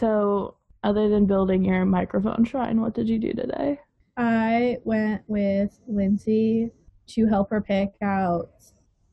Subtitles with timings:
[0.00, 3.78] So, other than building your microphone shrine, what did you do today?
[4.16, 6.70] I went with Lindsay
[7.08, 8.48] to help her pick out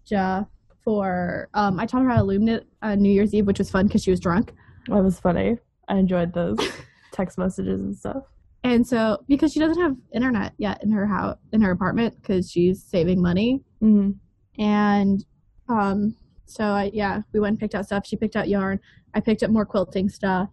[0.05, 0.47] Jeff
[0.85, 1.49] for.
[1.53, 4.01] Um, I taught her how to illuminate on New Year's Eve, which was fun because
[4.01, 4.53] she was drunk.
[4.87, 5.57] That was funny.
[5.89, 6.57] I enjoyed those
[7.11, 8.23] text messages and stuff.
[8.63, 12.49] And so, because she doesn't have internet yet in her house, in her apartment, because
[12.49, 14.11] she's saving money, hmm
[14.57, 15.25] and
[15.67, 18.07] um, so I yeah, we went and picked out stuff.
[18.07, 18.79] She picked out yarn.
[19.13, 20.49] I picked up more quilting stuff.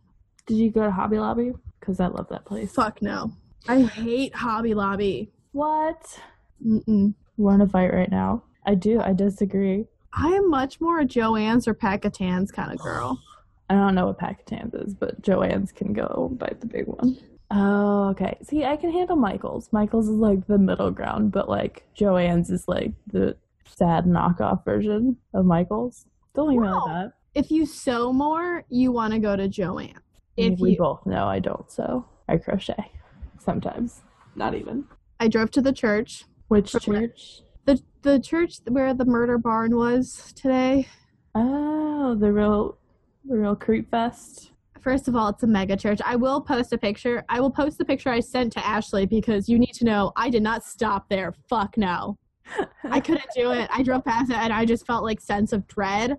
[0.46, 1.52] Did you go to Hobby Lobby?
[1.80, 2.72] Because I love that place.
[2.72, 3.32] Fuck no,
[3.68, 5.32] I hate Hobby Lobby.
[5.52, 6.20] What?
[6.64, 7.14] Mm-mm.
[7.36, 8.44] We're in a fight right now.
[8.66, 9.00] I do.
[9.00, 9.86] I disagree.
[10.12, 13.20] I am much more a Joann's or Pat Catan's kind of girl.
[13.68, 17.18] I don't know what Pat Catan's is, but Joann's can go bite the big one.
[17.50, 18.36] Oh, okay.
[18.42, 19.72] See, I can handle Michael's.
[19.72, 25.16] Michael's is like the middle ground, but like Joann's is like the sad knockoff version
[25.32, 26.06] of Michael's.
[26.34, 27.12] Don't even know that.
[27.34, 30.00] If you sew more, you want to go to Joanne.
[30.36, 32.04] If we you, both know I don't sew.
[32.28, 32.90] I crochet
[33.38, 34.02] sometimes.
[34.34, 34.84] Not even.
[35.20, 37.42] I drove to the church, Which church?
[37.66, 40.88] the the church where the murder barn was today.
[41.34, 42.78] Oh, the real,
[43.24, 44.50] the real creep fest.
[44.80, 46.00] First of all, it's a mega church.
[46.04, 47.24] I will post a picture.
[47.30, 50.28] I will post the picture I sent to Ashley because you need to know I
[50.28, 51.32] did not stop there.
[51.48, 52.18] Fuck no.
[52.84, 53.70] I couldn't do it.
[53.72, 56.18] I drove past it and I just felt like sense of dread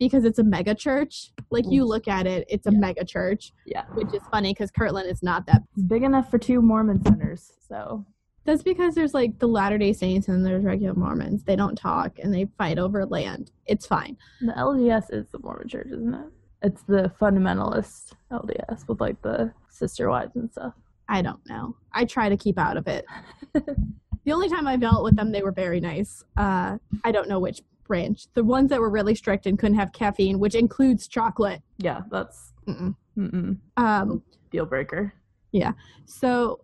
[0.00, 1.30] because it's a mega church.
[1.50, 2.78] Like you look at it, it's a Yeah.
[2.78, 5.62] mega church, Yeah, which is funny because Kirtland is not that.
[5.76, 7.52] it's big enough for two Mormon centers.
[7.68, 8.04] So
[8.44, 11.44] That's because there's like the Latter Day Saints and there's regular Mormons.
[11.44, 13.52] They don't talk and they fight over land.
[13.66, 14.16] It's fine.
[14.40, 16.26] the LDS is the Mormon church, isn't it?
[16.62, 20.72] It's the fundamentalist LDS with like the sister wives and stuff.
[21.08, 21.76] I don't know.
[21.92, 23.04] I try to keep out of it.
[23.52, 26.24] the only time I dealt with them, they were very nice.
[26.36, 27.60] Uh, I don't know which
[27.90, 28.28] branch.
[28.34, 31.60] The ones that were really strict and couldn't have caffeine, which includes chocolate.
[31.78, 32.94] Yeah, that's Mm-mm.
[33.18, 35.12] mm-mm, Um, deal breaker.
[35.50, 35.72] Yeah.
[36.06, 36.60] So,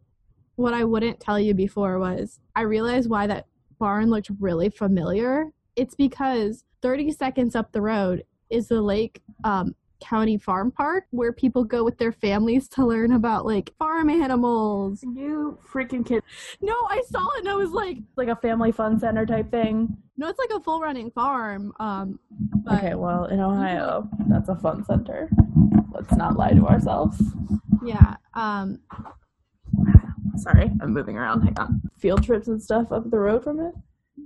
[0.54, 3.46] what I wouldn't tell you before was I realized why that
[3.80, 5.46] barn looked really familiar.
[5.74, 11.32] It's because 30 seconds up the road is the Lake um, County Farm Park where
[11.32, 15.02] people go with their families to learn about like farm animals.
[15.02, 16.22] You freaking kid!
[16.60, 19.96] No, I saw it and I was like, Like a family fun center type thing.
[20.16, 21.72] No, it's like a full running farm.
[21.80, 22.18] Um,
[22.64, 25.30] but Okay, well in Ohio, that's a fun center.
[25.92, 27.20] Let's not lie to ourselves.
[27.84, 28.80] yeah, um,
[30.36, 31.42] Sorry, I'm moving around.
[31.42, 31.80] Hang on.
[31.98, 33.74] Field trips and stuff up the road from it.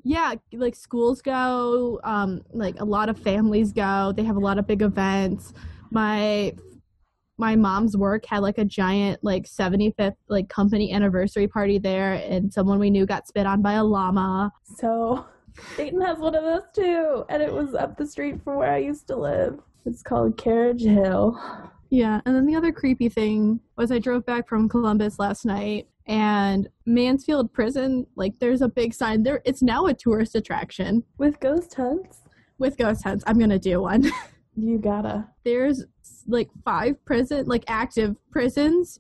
[0.05, 2.01] Yeah, like schools go.
[2.05, 4.13] Um, like a lot of families go.
[4.17, 5.53] They have a lot of big events.
[5.91, 6.55] My
[7.39, 12.53] my mom's work had like a giant like 75th like company anniversary party there, and
[12.53, 14.53] someone we knew got spit on by a llama.
[14.77, 15.27] So,
[15.77, 18.79] Dayton has one of those too, and it was up the street from where I
[18.79, 19.61] used to live.
[19.87, 21.41] It's called Carriage Hill.
[21.91, 25.89] Yeah, and then the other creepy thing was I drove back from Columbus last night
[26.07, 29.43] and Mansfield Prison, like there's a big sign there.
[29.45, 32.23] It's now a tourist attraction With ghost hunts?
[32.59, 33.25] with ghost hunts.
[33.27, 34.11] I'm gonna do one.
[34.57, 35.27] You gotta.
[35.45, 35.85] there's
[36.27, 38.99] like five prison, like active prisons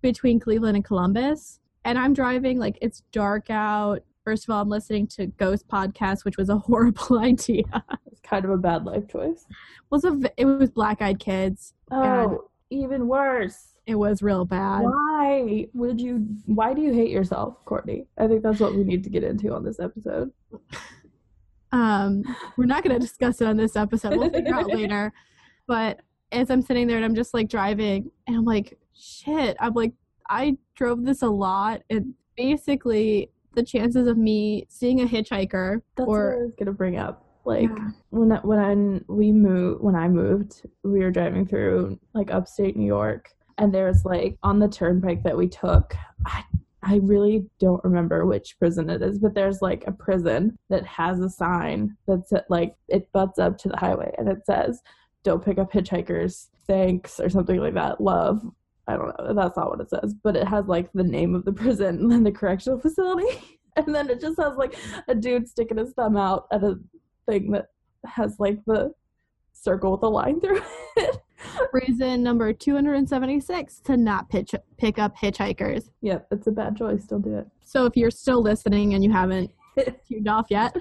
[0.00, 4.04] between Cleveland and Columbus, and I'm driving like it's dark out.
[4.24, 7.64] First of all, I'm listening to Ghost podcast, which was a horrible idea.
[8.06, 9.46] It's kind of a bad life choice.
[9.90, 11.74] was a it was Black Eyed Kids.
[11.90, 13.68] Oh, even worse.
[13.86, 14.82] It was real bad.
[14.82, 16.26] Why would you?
[16.46, 18.06] Why do you hate yourself, Courtney?
[18.16, 20.30] I think that's what we need to get into on this episode.
[21.72, 22.22] Um,
[22.56, 24.16] we're not going to discuss it on this episode.
[24.16, 25.12] We'll figure out later.
[25.68, 26.00] But
[26.32, 29.56] as I'm sitting there and I'm just like driving, and I'm like, shit.
[29.60, 29.92] I'm like,
[30.28, 36.06] I drove this a lot, and basically the chances of me seeing a hitchhiker That's
[36.06, 37.24] what I or was gonna bring up.
[37.44, 37.90] Like Yeah.
[38.10, 42.76] when I- when I, we moved, when I moved, we were driving through like upstate
[42.76, 45.94] New York, and there's like on the turnpike that we took.
[46.26, 46.44] I
[46.84, 51.20] I really don't remember which prison it is, but there's like a prison that has
[51.20, 54.82] a sign that's at, like it butts up to the highway, and it says,
[55.22, 58.00] "Don't pick up hitchhikers, thanks," or something like that.
[58.00, 58.42] Love.
[58.88, 59.34] I don't know.
[59.34, 62.26] That's not what it says, but it has like the name of the prison and
[62.26, 63.38] the correctional facility,
[63.76, 64.74] and then it just has like
[65.08, 66.78] a dude sticking his thumb out at a
[67.28, 67.66] thing that
[68.04, 68.92] has like the
[69.52, 70.60] circle with a line through
[70.96, 71.20] it.
[71.72, 75.90] reason number 276 to not pitch, pick up hitchhikers.
[76.00, 77.04] yep, it's a bad choice.
[77.04, 77.46] Don't do it.
[77.64, 79.50] So if you're still listening and you haven't
[80.08, 80.74] tuned off yet,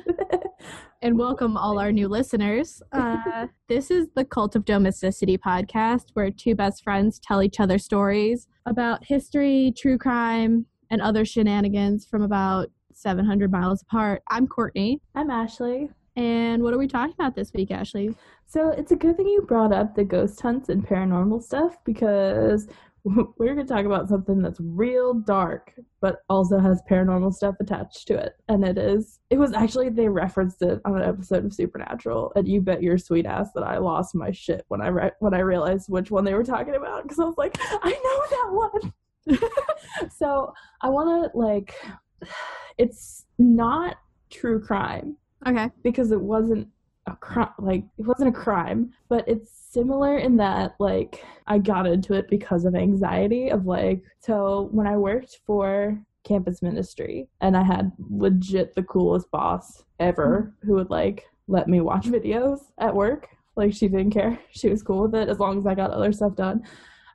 [1.01, 2.81] and welcome all our new listeners.
[2.93, 7.77] Uh, this is the Cult of Domesticity podcast, where two best friends tell each other
[7.77, 14.21] stories about history, true crime, and other shenanigans from about 700 miles apart.
[14.29, 15.89] I'm Courtney, I'm Ashley.
[16.15, 18.13] And what are we talking about this week, Ashley?
[18.45, 22.67] So it's a good thing you brought up the ghost hunts and paranormal stuff because
[23.37, 28.07] we're going to talk about something that's real dark, but also has paranormal stuff attached
[28.07, 28.33] to it.
[28.47, 32.31] And it is, it was actually, they referenced it on an episode of Supernatural.
[32.35, 35.33] And you bet your sweet ass that I lost my shit when I, re- when
[35.33, 37.07] I realized which one they were talking about.
[37.07, 40.09] Cause I was like, I know that one.
[40.17, 41.75] so I want to, like,
[42.77, 43.97] it's not
[44.29, 45.69] true crime Okay.
[45.83, 46.67] because it wasn't
[47.11, 51.87] a crime like it wasn't a crime but it's similar in that like i got
[51.87, 57.55] into it because of anxiety of like so when i worked for campus ministry and
[57.57, 60.67] i had legit the coolest boss ever hmm.
[60.67, 64.39] who would like let me watch videos at work like she didn't care.
[64.51, 66.63] She was cool with it as long as i got other stuff done.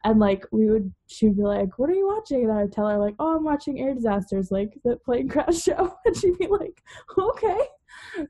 [0.05, 2.45] And like we would she'd be like what are you watching?
[2.45, 5.63] And i would tell her like oh i'm watching air disasters like the plane crash
[5.63, 5.97] show.
[6.05, 6.83] And she'd be like
[7.19, 7.59] okay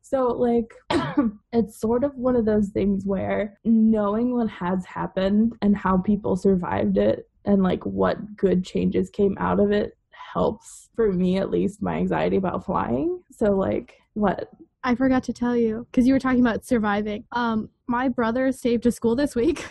[0.02, 0.74] so like
[1.52, 6.36] it's sort of one of those things where knowing what has happened and how people
[6.36, 9.96] survived it and like what good changes came out of it
[10.36, 13.22] helps for me at least my anxiety about flying.
[13.30, 14.50] So like what?
[14.84, 17.24] I forgot to tell you because you were talking about surviving.
[17.32, 19.66] Um, my brother saved a school this week.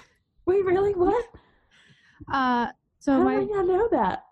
[0.46, 0.94] wait really?
[0.94, 1.26] What?
[2.32, 2.68] Uh,
[3.00, 4.25] so how my did i not know that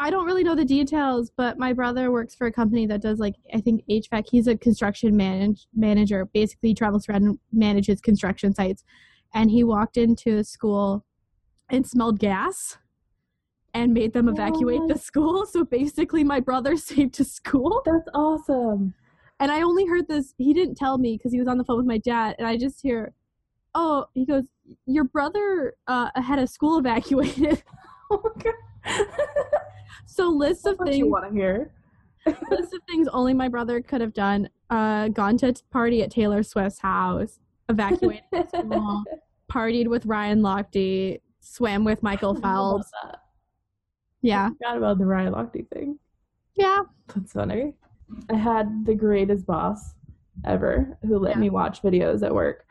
[0.00, 3.18] I don't really know the details, but my brother works for a company that does
[3.18, 4.28] like I think HVAC.
[4.30, 6.24] He's a construction manage, manager.
[6.26, 8.84] Basically, he travels around and manages construction sites.
[9.34, 11.04] And he walked into a school
[11.68, 12.78] and smelled gas
[13.74, 15.44] and made them evacuate the school.
[15.46, 17.82] So basically, my brother saved a school.
[17.84, 18.94] that's awesome
[19.40, 20.32] And I only heard this.
[20.38, 22.56] He didn't tell me because he was on the phone with my dad, and I
[22.56, 23.14] just hear,
[23.74, 24.44] "Oh," he goes,
[24.86, 27.64] "Your brother uh, had a school evacuated."
[28.10, 29.60] oh my god
[30.06, 30.98] so lists of That's things.
[30.98, 31.72] you want to hear
[32.26, 34.48] list of things only my brother could have done.
[34.70, 37.38] Uh, gone to a party at Taylor Swift's house,
[37.70, 39.02] evacuated school,
[39.50, 42.90] partied with Ryan Lochte, swam with Michael Phelps.
[44.20, 45.98] Yeah, I forgot about the Ryan Lochte thing.
[46.54, 46.80] yeah.
[47.14, 47.74] That's funny.
[48.30, 49.94] I had the greatest boss
[50.44, 51.40] ever who let Yeah.
[51.40, 52.66] me watch videos at work,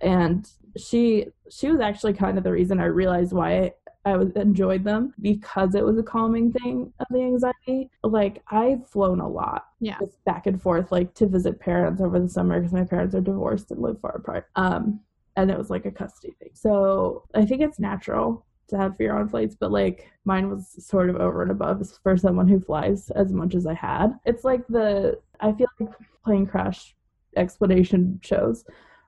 [0.00, 0.48] and
[0.78, 3.72] she she was actually kind of the reason I realized why
[4.04, 7.90] I was enjoyed them because it was a calming thing of the anxiety.
[8.02, 9.98] Like I've flown a lot, Yeah.
[10.00, 13.20] just back and forth, like to visit parents over the summer because my parents are
[13.20, 14.48] divorced and live far apart.
[14.56, 15.00] Um,
[15.36, 16.50] and it was like a custody thing.
[16.54, 21.08] So I think it's natural to have fear on flights, but like mine was sort
[21.08, 24.18] of over and above for someone who flies as much as I had.
[24.24, 25.90] It's like the I feel like
[26.24, 26.94] plane crash
[27.36, 28.64] explanation shows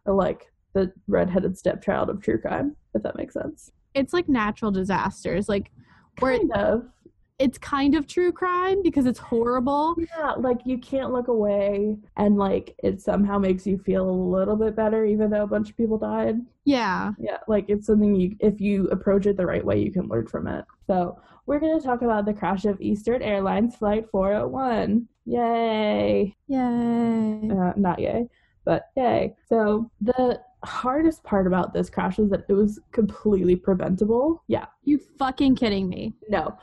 [0.06, 3.70] are like the redheaded stepchild of true crime, if that makes sense.
[3.94, 5.48] It's like natural disasters.
[5.48, 5.70] Like
[6.20, 6.86] where Kind of.
[7.38, 9.96] it's kind of true crime because it's horrible.
[9.98, 14.56] Yeah, like you can't look away and like it somehow makes you feel a little
[14.56, 16.36] bit better even though a bunch of people died.
[16.64, 17.12] Yeah.
[17.18, 20.26] Yeah, like it's something you if you approach it the right way you can learn
[20.26, 20.64] from it.
[20.86, 25.06] So, we're going to talk about the crash of Eastern Airlines flight 401.
[25.26, 26.34] Yay.
[26.48, 27.50] Yay.
[27.50, 28.26] Uh, not yay,
[28.64, 29.34] but yay.
[29.46, 34.42] So, the hardest part about this crash was that it was completely preventable.
[34.48, 36.14] Yeah, You fucking kidding me?
[36.28, 36.56] no.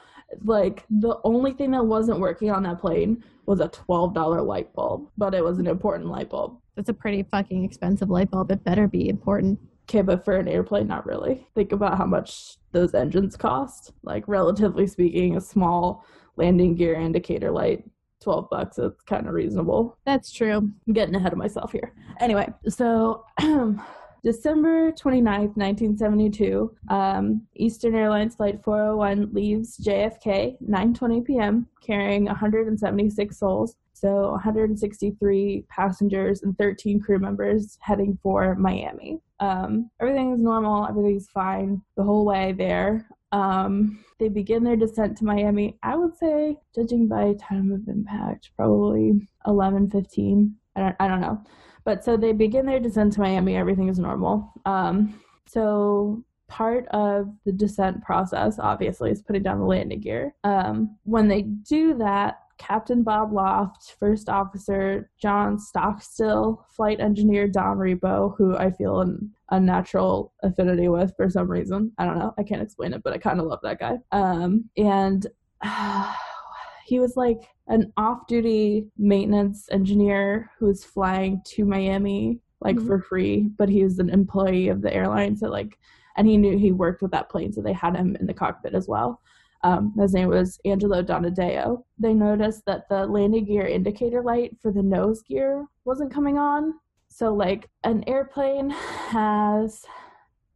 [0.45, 5.09] Like the only thing that wasn't working on that plane was a $12 light bulb,
[5.17, 6.57] but it was an important light bulb.
[6.77, 8.49] That's a pretty fucking expensive light bulb.
[8.49, 9.59] It better be important.
[9.89, 11.45] Okay, but for an airplane, not really.
[11.53, 13.91] Think about how much those engines cost.
[14.03, 16.05] Like, relatively speaking, a small
[16.37, 17.83] landing gear indicator light,
[18.21, 19.97] 12 bucks, it's kind of reasonable.
[20.05, 20.57] That's true.
[20.87, 21.93] I'm getting ahead of myself here.
[22.19, 23.25] Anyway, so
[24.23, 31.67] December 29th, 1972, um, Eastern Airlines Flight 401 leaves JFK 9:20 p.m.
[31.81, 39.19] carrying 176 souls, so 163 passengers and 13 crew members heading for Miami.
[39.39, 43.07] Um, everything is normal, everything's fine the whole way there.
[43.31, 45.77] Um, they begin their descent to Miami.
[45.83, 50.55] I would say, judging by time of impact, probably 11, 15.
[50.75, 51.41] I don't, I don't know.
[51.83, 53.55] But so they begin their descent to Miami.
[53.55, 54.53] Everything is normal.
[54.65, 60.35] Um, so part of the descent process, obviously, is putting down the landing gear.
[60.43, 67.77] Um, when they do that, Captain Bob Loft, First Officer John Stockstill, Flight Engineer Don
[67.77, 71.91] Repo, who I feel an unnatural affinity with for some reason.
[71.97, 72.33] I don't know.
[72.37, 73.97] I can't explain it, but I kind of love that guy.
[74.11, 75.25] Um, and
[76.85, 82.85] he was like an off-duty maintenance engineer who was flying to Miami like Mhm.
[82.85, 85.79] for free, but he was an employee of the airline, so like,
[86.15, 88.75] and he knew he worked with that plane, so they had him in the cockpit
[88.75, 89.19] as well.
[89.63, 91.83] Um, his name was Angelo Donadeo.
[91.99, 96.73] They noticed that the landing gear indicator light for the nose gear wasn't coming on,
[97.09, 99.85] So, like, an airplane has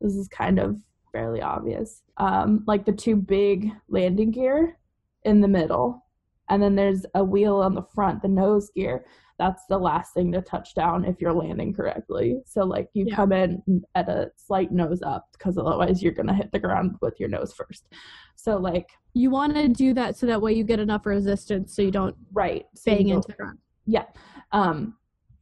[0.01, 0.79] this is kind of
[1.11, 2.01] fairly obvious.
[2.17, 4.77] Um, like the two big landing gear
[5.23, 6.05] in the middle,
[6.49, 9.05] and then there's a wheel on the front, the nose gear.
[9.37, 12.37] That's the last thing to touch down if you're landing correctly.
[12.45, 13.15] So like you Yeah.
[13.15, 13.61] come in
[13.95, 17.53] at a slight nose up because otherwise you're gonna hit the ground with your nose
[17.53, 17.87] first.
[18.35, 21.81] So like You want to do that so that way you get enough resistance so
[21.81, 23.59] you don't right, bang don't- into the ground.
[23.85, 24.05] Yeah.
[24.51, 24.97] Um,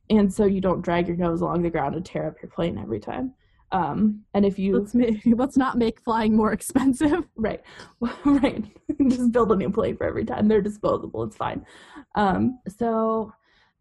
[0.09, 2.77] and so you don't drag your nose along the ground and tear up your plane
[2.77, 3.33] every time.
[3.71, 7.27] Um, and if you Let's make, let's not make flying more expensive.
[7.35, 7.61] right,
[8.25, 8.63] right,
[9.07, 10.47] just build a new plane for every time.
[10.47, 11.23] They're disposable.
[11.23, 11.65] It's fine.
[12.15, 13.33] Um, so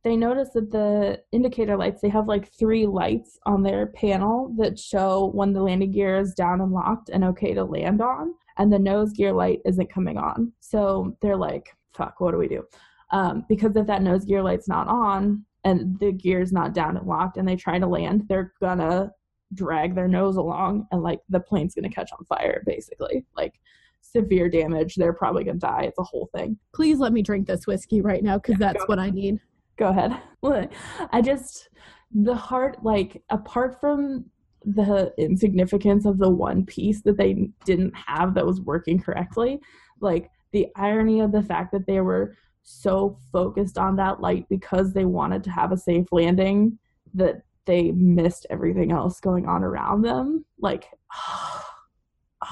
[0.04, 4.78] they notice that the indicator lights they have like three lights on their panel that
[4.78, 8.73] show when the landing gear is down and locked and okay to land on, and
[8.73, 10.52] the nose gear light isn't coming on.
[10.61, 12.64] So they're like, "Fuck, what do we do?"
[13.12, 17.06] Um, because if that nose gear light's not on and the gear's not down and
[17.06, 19.12] locked, and they try to land, they're gonna
[19.54, 23.54] drag their nose along, and like the plane's gonna catch on fire, basically, like
[24.00, 24.97] severe damage.
[24.97, 25.82] They're probably gonna die.
[25.85, 26.59] It's a whole thing.
[26.75, 29.38] Please let me drink this whiskey right now because that's what I need.
[29.82, 30.18] Go ahead.
[31.12, 31.68] I just
[32.14, 34.26] the heart like apart from
[34.64, 39.60] the insignificance of the one piece that they didn't have that was working correctly,
[40.00, 44.92] like the irony of the fact that they were so focused on that light because
[44.92, 46.78] they wanted to have a safe landing
[47.14, 50.44] that they missed everything else going on around them.
[50.60, 50.86] Like,
[51.16, 51.64] oh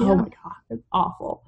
[0.00, 0.14] Yeah.
[0.14, 1.42] my god, it's awful.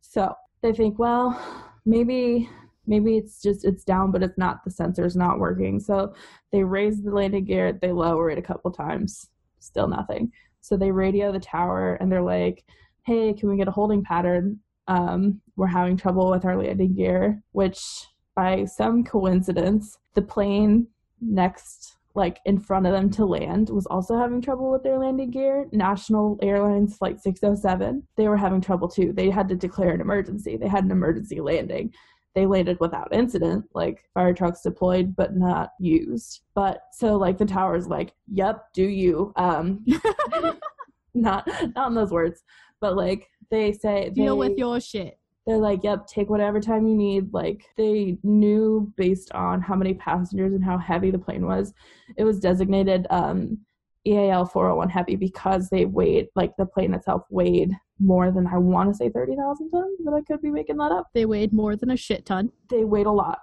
[0.00, 1.40] So they think, well,
[1.84, 2.48] maybe
[2.86, 5.80] maybe it's just it's down, but it's not the sensor's not working.
[5.80, 6.14] So
[6.52, 9.28] they raise the landing gear, they lower it a couple times,
[9.60, 10.32] still nothing.
[10.60, 12.64] So they radio the tower and they're like,
[13.04, 14.60] "Hey, can we get a holding pattern?
[14.88, 20.88] Um, we're having trouble with our landing gear." Which, by some coincidence, the plane
[21.20, 25.30] next like in front of them to land was also having trouble with their landing
[25.30, 25.68] gear.
[25.72, 29.12] National Airlines Flight 607, they were having trouble too.
[29.12, 30.56] They had to declare an emergency.
[30.56, 31.92] They had an emergency landing.
[32.36, 36.42] They landed without incident, like fire trucks deployed but not used.
[36.54, 39.84] But so like the tower's like, "Yep, do you?" Um
[41.14, 42.42] not not in those words,
[42.80, 45.18] but like they say Deal they- with your shit.
[45.46, 47.32] they're like, yep, take whatever time you need.
[47.32, 51.72] Like they knew based on how many passengers and how heavy the plane was,
[52.16, 53.58] it was designated um,
[54.06, 58.90] EAL 401 heavy because they weighed like the plane itself weighed more than I want
[58.90, 61.08] to say thirty thousand tons, but I could be making that up.
[61.14, 62.52] They weighed more than a shit ton.
[62.68, 63.40] They weighed a lot.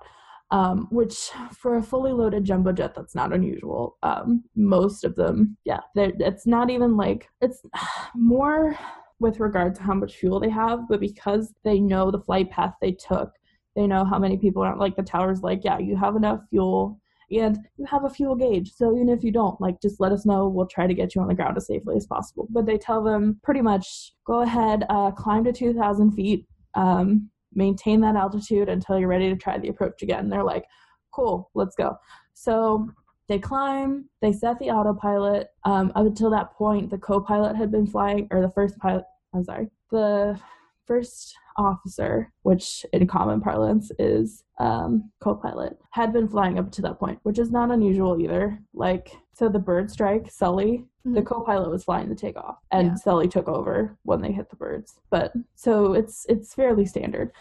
[0.51, 3.97] Um, which for a fully loaded jumbo jet, that's not unusual.
[4.03, 7.63] Um, most of them, yeah, it's not even like it's
[8.15, 8.77] more
[9.19, 12.75] with regard to how much fuel they have, but because they know the flight path
[12.81, 13.31] they took,
[13.75, 16.99] they know how many people are like the tower's like, yeah, you have enough fuel
[17.39, 18.71] and you have a fuel gauge.
[18.73, 20.47] So even if you don't, like just let us know.
[20.47, 22.47] We'll try to get you on the ground as safely as possible.
[22.49, 28.01] But they tell them pretty much go ahead, uh, climb to 2,000 feet, um, maintain
[28.01, 30.29] that altitude until you're ready to try the approach again.
[30.29, 30.65] They're like,
[31.11, 31.95] cool, let's go.
[32.33, 32.89] So
[33.27, 35.47] they climb, they set the autopilot.
[35.63, 39.05] Um, up until that point, the co pilot had been flying, or the first pilot,
[39.33, 40.39] I'm sorry, the
[40.85, 46.81] first officer, which in common parlance is um, co pilot, had been flying up to
[46.81, 48.59] that point, which is not unusual either.
[48.73, 51.25] Like, so the bird strike, Sully, the Mhm.
[51.25, 52.95] co pilot was flying the takeoff, and Yeah.
[52.95, 54.99] Sully took over when they hit the birds.
[55.09, 57.31] But so it's it's fairly standard.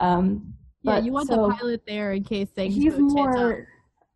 [0.00, 3.14] Um, Yeah, but you want so- the pilot there in case things he's go tits
[3.14, 3.24] up.
[3.36, 3.68] more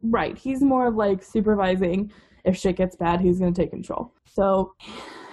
[0.03, 2.13] right he's more of like supervising
[2.45, 4.73] if shit gets bad he's going to take control so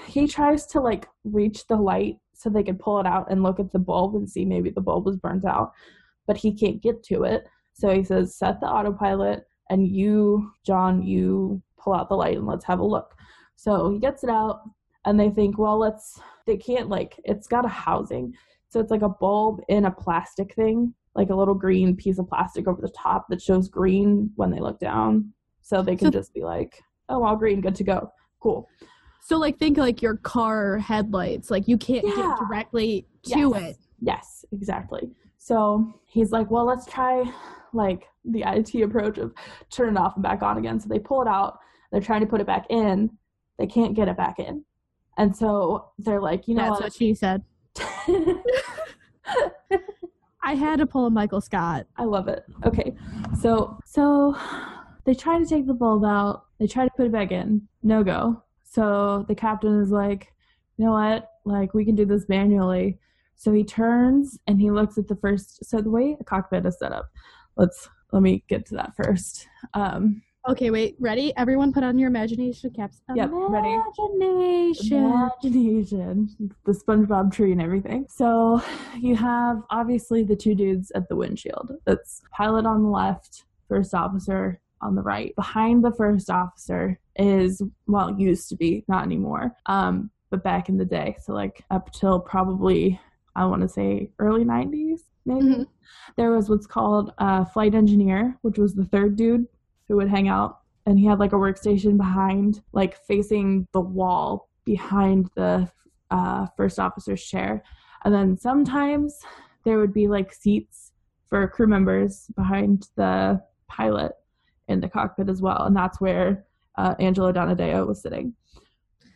[0.08, 3.60] he tries to like reach the light so they could pull it out and look
[3.60, 5.72] at the bulb and see maybe the bulb was burnt out
[6.28, 11.02] but he can't get to it so he says set the autopilot and you john
[11.02, 13.16] you pull out the light and let's have a look
[13.56, 14.62] so he gets it out
[15.06, 18.32] and they think well let's they can't like it's got a housing
[18.70, 22.28] so it's like a bulb in a plastic thing like a little green piece of
[22.28, 25.32] plastic over the top that shows green when they look down.
[25.62, 28.12] So they can So- just be like, oh, all green, good to go.
[28.42, 28.68] Cool.
[29.28, 31.50] So like think like your car headlights.
[31.50, 32.16] Like you can't Yeah.
[32.16, 33.64] get directly to Yes.
[33.72, 33.78] it.
[34.00, 35.10] Yes, exactly.
[35.40, 37.24] So he's like, well, let's try
[37.74, 39.34] like the IT approach of
[39.72, 40.80] turn it off and back on again.
[40.80, 41.58] So they pull it out.
[41.92, 43.10] They're trying to put it back in.
[43.58, 44.64] They can't get it back in.
[45.18, 46.84] And so they're like, you know That's what?
[46.84, 47.42] what she said.
[50.44, 51.88] I had to pull a Michael Scott.
[51.98, 52.46] I love it.
[52.64, 52.94] Okay.
[53.42, 54.38] So so
[55.06, 56.44] they try to take the bulb out.
[56.60, 57.68] They try to put it back in.
[57.82, 58.44] No go.
[58.76, 60.34] So the captain is like,
[60.76, 61.30] you know what?
[61.46, 63.00] Like we can do this manually.
[63.38, 66.78] So he turns and he looks at the first so the way a cockpit is
[66.78, 67.10] set up.
[67.56, 69.48] Let's let me get to that first.
[69.74, 70.96] Um Okay, wait.
[71.00, 71.34] Ready?
[71.38, 73.02] Everyone, put on your imagination caps.
[73.16, 73.80] Yep, ready.
[73.98, 75.06] Imagination.
[75.06, 76.30] Imagination,
[76.66, 78.06] the SpongeBob tree and everything.
[78.10, 78.62] So
[79.00, 81.72] you have obviously the two dudes at the windshield.
[81.86, 85.36] That's pilot on the left, first officer on the right.
[85.36, 89.56] Behind the first officer is well, used to be, not anymore.
[89.66, 93.00] Um, but back in the day, so like up till probably
[93.36, 95.46] I want to say early '90s, maybe.
[95.46, 95.68] Mhm.
[96.18, 99.48] There was what's called a flight engineer, which was the third dude
[99.88, 104.50] who would hang out, and he had like a workstation behind, like facing the wall
[104.66, 105.70] behind the
[106.12, 107.64] uh, first officer's chair.
[108.04, 109.20] And then sometimes
[109.64, 110.92] there would be like seats
[111.28, 114.14] for crew members behind the pilot
[114.68, 116.46] in the cockpit as well, and that's where
[116.78, 118.34] uh, Angelo Donadeo was sitting.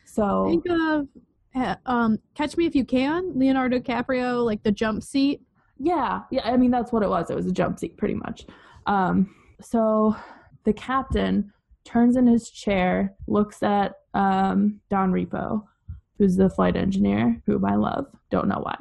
[0.06, 1.08] So Think of
[1.56, 5.41] uh, um, Catch Me If You Can, Leonardo DiCaprio, like the jump seat.
[5.77, 6.41] Yeah, yeah.
[6.44, 7.29] I mean, that's what it was.
[7.29, 8.46] It was a jump seat, pretty much.
[8.86, 10.15] Um, so
[10.65, 11.51] the captain
[11.86, 15.63] turns in his chair, looks at um, Don Repo,
[16.18, 18.08] who's the flight engineer, whom I love.
[18.29, 18.77] Don't know why.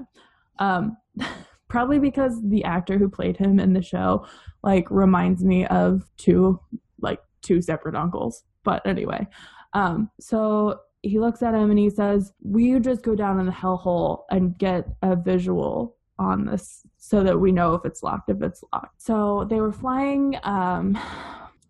[0.58, 0.96] Um,
[1.68, 4.26] probably because the actor who played him in the show,
[4.62, 6.60] like, reminds me of two,
[7.00, 8.44] like, two separate uncles.
[8.64, 9.26] But anyway,
[9.72, 13.52] um, so he looks at him and he says, "We just go down in the
[13.52, 18.42] hellhole and get a visual on this so that we know if it's locked, if
[18.42, 20.37] it's locked." So they were flying.
[20.42, 20.98] Um,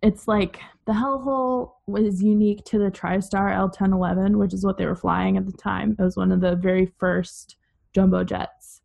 [0.01, 4.95] it's like the hellhole was unique to the TriStar L1011, which is what they were
[4.95, 5.95] flying at the time.
[5.99, 7.57] It was one of the very first
[7.93, 8.78] jumbo jets,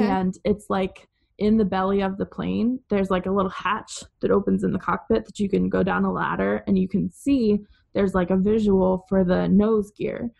[0.00, 1.08] and it's like
[1.38, 2.78] in the belly of the plane.
[2.88, 6.04] There's like a little hatch that opens in the cockpit that you can go down
[6.04, 7.60] a ladder, and you can see
[7.94, 10.30] there's like a visual for the nose gear.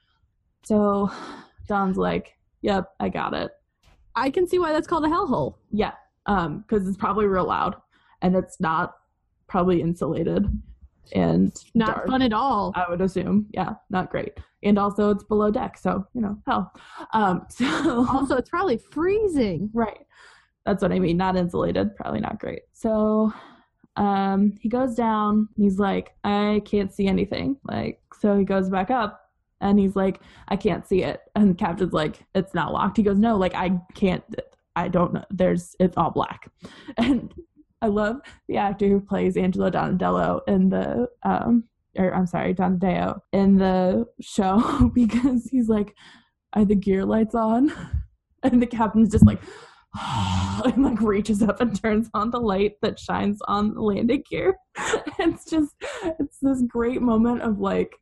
[0.65, 1.11] So
[1.67, 3.51] Don's like, "Yep, I got it."
[4.15, 5.57] I can see why that's called a hellhole.
[5.71, 5.93] Yeah,
[6.27, 7.77] um, because it's probably real loud,
[8.21, 8.95] and it's not
[9.49, 10.47] probably insulated,
[11.13, 12.73] and Not dark, fun at all.
[12.75, 13.47] I would assume.
[13.53, 14.39] Yeah, not great.
[14.63, 16.73] And also, it's below deck, so you know, hell.
[17.13, 19.71] Um, so Also, it's probably freezing.
[19.73, 20.07] Right.
[20.65, 21.17] That's what I mean.
[21.17, 21.97] Not insulated.
[21.97, 22.63] Probably not great.
[22.73, 23.33] So
[23.97, 27.57] um he goes down and he's like, I can't see anything.
[27.65, 31.21] Like so he goes back up and he's like, I can't see it.
[31.35, 32.97] And the captain's like, It's not locked.
[32.97, 34.25] He goes, No, like I can't
[34.75, 35.25] I don't know.
[35.31, 36.51] There's it's all black.
[36.97, 37.35] And
[37.83, 41.65] I love the actor who plays Angelo Donatello in the um
[41.99, 45.95] or I'm sorry, Donadeo in the show because he's like,
[46.55, 47.73] Are the gear lights on?
[48.45, 49.41] And the captain's just like
[50.65, 54.57] and like reaches up and turns on the light that shines on the landing gear.
[55.21, 55.75] it's just
[56.19, 57.95] it's this great moment of like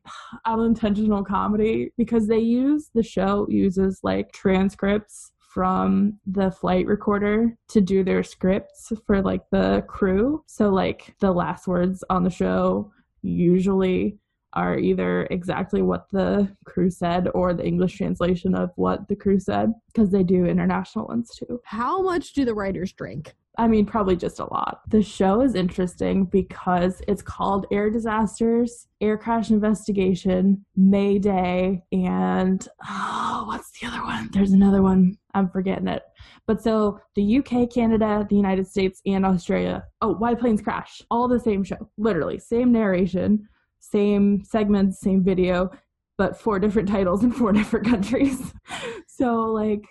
[0.45, 7.81] unintentional comedy because they use the show uses like transcripts from the flight recorder to
[7.81, 10.43] do their scripts for like the crew.
[10.47, 14.17] So like the last words on the show usually
[14.53, 19.39] are either exactly what the crew said or the English translation of what the crew
[19.39, 21.61] said because they do international ones too.
[21.65, 23.33] How much do the writers drink?
[23.57, 24.81] I mean, probably just a lot.
[24.87, 33.43] The show is interesting because it's called Air Disasters, Air Crash Investigation, Mayday, and oh,
[33.47, 34.29] what's the other one?
[34.31, 35.17] There's another one.
[35.33, 36.03] I'm forgetting it.
[36.47, 39.83] But so the UK, Canada, the United States, and Australia.
[40.01, 41.01] Oh, Why Planes Crash.
[41.09, 41.89] All the same show.
[41.97, 43.47] Literally, same narration,
[43.79, 45.69] same segments, same video,
[46.17, 48.53] but four different titles in four different countries.
[49.07, 49.83] so, like,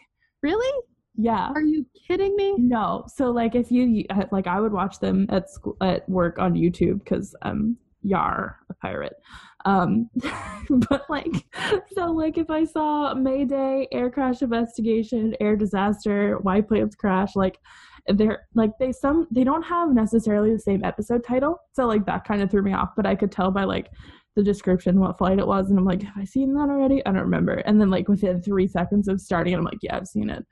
[0.42, 0.82] Really?
[1.16, 1.50] yeah.
[1.54, 2.54] Are you kidding me?
[2.56, 3.04] No.
[3.14, 6.54] So like if you uh, like I would watch them at school at work on
[6.54, 9.12] YouTube cuz I'm yar a pirate.
[9.64, 10.08] Um
[10.70, 11.44] but like
[11.92, 17.58] so like if I saw Mayday, air crash investigation, air disaster, why planes crash like
[18.06, 21.58] they're like they some they don't have necessarily the same episode title.
[21.72, 23.90] So like that kind of threw me off, but I could tell by like
[24.36, 27.04] the description what flight it was and I'm like, have I seen that already?
[27.04, 27.54] I don't remember.
[27.54, 30.44] And then like within 3 seconds of starting I'm like, yeah, I've seen it.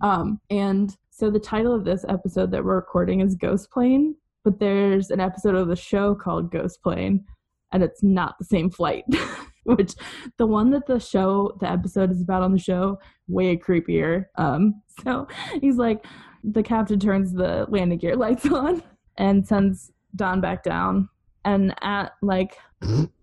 [0.00, 4.14] Um, and so the title of this episode that we're recording is Ghost Plane,
[4.44, 7.24] but there's an episode of the show called Ghost Plane,
[7.72, 9.04] and it's not the same flight.
[9.64, 9.94] Which
[10.38, 14.26] the one that the show, the episode is about on the show, way creepier.
[14.36, 15.26] Um, so
[15.60, 16.04] he's like,
[16.44, 18.82] the captain turns the landing gear lights on
[19.18, 21.08] and sends Don back down.
[21.44, 22.56] And at like,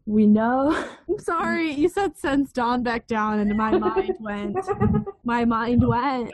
[0.05, 0.71] we know
[1.09, 1.71] I'm sorry.
[1.71, 4.57] You said sends Dawn back down, and my mind went.
[5.23, 6.31] My mind went.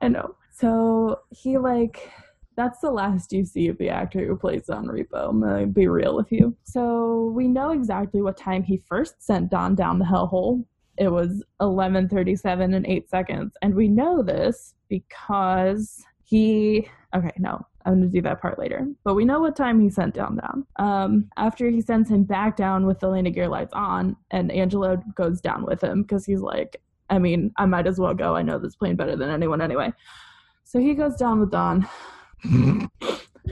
[0.00, 0.36] I know.
[0.50, 2.10] So he like
[2.56, 5.30] that's the last you see of the actor who plays Don Repo.
[5.30, 6.56] I'm gonna be real with you.
[6.64, 10.64] So we know exactly what time he first sent Don down the hellhole.
[10.96, 16.88] It was 11:37 and eight seconds, and we know this because he.
[17.14, 18.86] Okay, no, I'm to do that part later.
[19.04, 20.66] But we know what time he sent down down.
[20.76, 25.02] Um, after he sends him back down with the landing gear lights on, and Angelo
[25.14, 28.34] goes down with him because he's like, I mean, I might as well go.
[28.34, 29.92] I know this plane better than anyone anyway.
[30.64, 31.86] So he goes down with Don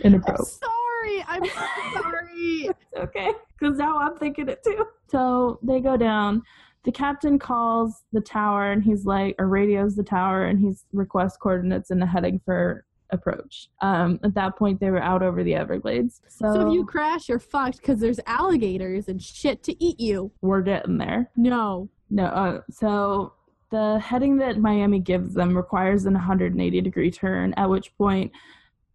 [0.05, 1.25] in a I'm sorry.
[1.27, 2.69] I'm sorry.
[2.95, 4.87] It's okay, because now I'm thinking it too.
[5.11, 6.43] So they go down.
[6.85, 11.37] The captain calls the tower and he's like, or radios the tower and he's requests
[11.37, 13.69] coordinates and a heading for approach.
[13.81, 16.21] Um, at that point, they were out over the Everglades.
[16.29, 20.33] So, So if you crash, you're fucked because there's alligators and shit to eat you.
[20.41, 21.31] we're getting there.
[21.37, 21.89] No.
[22.11, 23.35] No, uh, so
[23.71, 28.33] the heading that Miami gives them requires an 180 degree turn, at which point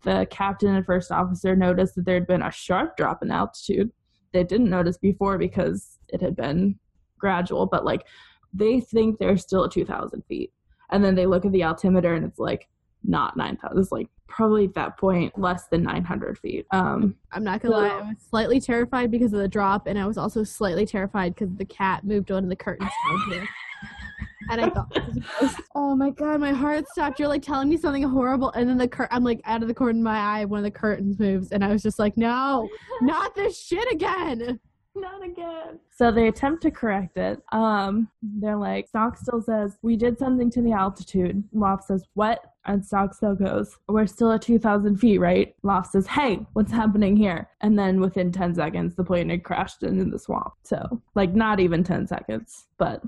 [0.03, 3.91] the captain and first officer noticed that there had been a sharp drop in altitude.
[4.33, 6.79] They didn't notice before because it had been
[7.17, 8.05] gradual, but like
[8.53, 10.51] they think they're still at 2,000 feet.
[10.91, 12.67] And then they look at the altimeter and it's like
[13.03, 13.77] not 9,000.
[13.77, 16.65] It's like probably at that point less than 900 feet.
[16.71, 20.05] Um, I'm not gonna lie, I was slightly terrified because of the drop, and I
[20.05, 23.47] was also slightly terrified because the cat moved one of the curtains down here.
[24.49, 25.61] And I thought, this was a ghost.
[25.75, 27.19] oh my god, my heart stopped.
[27.19, 29.73] You're like telling me something horrible, and then the cur- I'm like out of the
[29.73, 32.69] corner of my eye, one of the curtains moves, and I was just like, no,
[33.01, 34.59] not this shit again.
[34.95, 35.79] not again.
[35.91, 37.41] So they attempt to correct it.
[37.51, 41.43] Um, they're like, Stockstill says, We did something to the altitude.
[41.53, 42.39] Loft says, What?
[42.65, 45.55] And Stockstill goes, We're still at 2,000 feet, right?
[45.63, 47.49] Loft says, Hey, what's happening here?
[47.61, 50.53] And then within 10 seconds, the plane had crashed into the swamp.
[50.63, 53.01] So, like, not even 10 seconds, but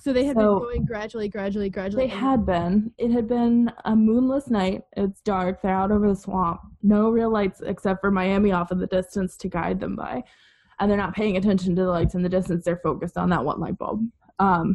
[0.00, 2.04] So they had So- been going gradually, gradually, gradually.
[2.04, 2.92] They had been.
[2.98, 4.82] It had been a moonless night.
[4.96, 5.60] It's dark.
[5.60, 6.60] They're out over the swamp.
[6.82, 10.24] No real lights except for Miami off in the distance to guide them by.
[10.78, 12.64] And they're not paying attention to the lights in the distance.
[12.64, 14.08] They're focused on that one light bulb.
[14.38, 14.74] Um,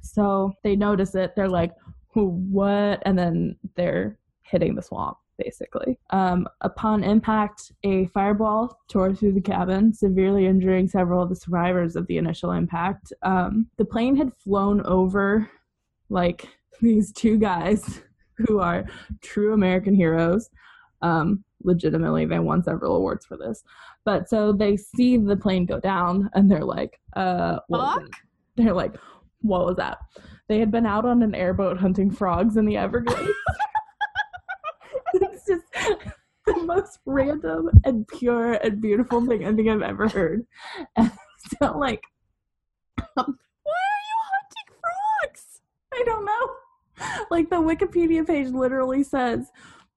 [0.00, 1.36] so they notice it.
[1.36, 1.72] They're like,
[2.14, 3.00] what?
[3.06, 5.98] And then they're hitting the swamp, basically.
[6.10, 11.96] Um, upon impact, a fireball tore through the cabin, severely injuring several of the survivors
[11.96, 13.12] of the initial impact.
[13.22, 15.48] Um, the plane had flown over
[16.10, 16.48] like
[16.80, 18.00] these two guys
[18.36, 18.84] who are
[19.22, 20.50] true American heroes.
[21.00, 23.62] Um, legitimately, they won several awards for this.
[24.04, 28.02] But so they see the plane go down and they're like, uh, what?
[28.56, 28.94] They're like,
[29.42, 29.98] what was that?
[30.48, 33.30] They had been out on an airboat hunting frogs in the Everglades.
[36.46, 40.46] the most random and pure and beautiful thing I think I've ever heard.
[40.96, 41.12] And
[41.62, 42.02] so, like,
[42.96, 45.60] Why are you hunting frogs?
[45.92, 46.48] I don't know.
[47.30, 49.50] Like the Wikipedia page literally says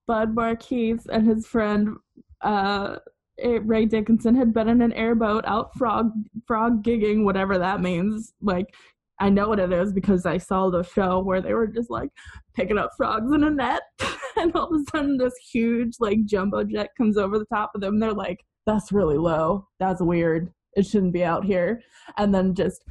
[0.06, 1.96] Bud Marquis and his friend
[2.42, 2.96] uh,
[3.38, 6.12] eh, Ray Dickinson had been in an airboat out frog
[6.46, 8.34] frog gigging, whatever that means.
[8.40, 8.74] Like
[9.22, 12.10] I know what it is because I saw the show where they were just like
[12.54, 13.82] picking up frogs in a net,
[14.36, 17.80] and all of a sudden this huge like jumbo jet comes over the top of
[17.80, 18.00] them.
[18.00, 19.68] They're like, "That's really low.
[19.78, 20.52] That's weird.
[20.76, 21.82] It shouldn't be out here."
[22.18, 22.82] And then just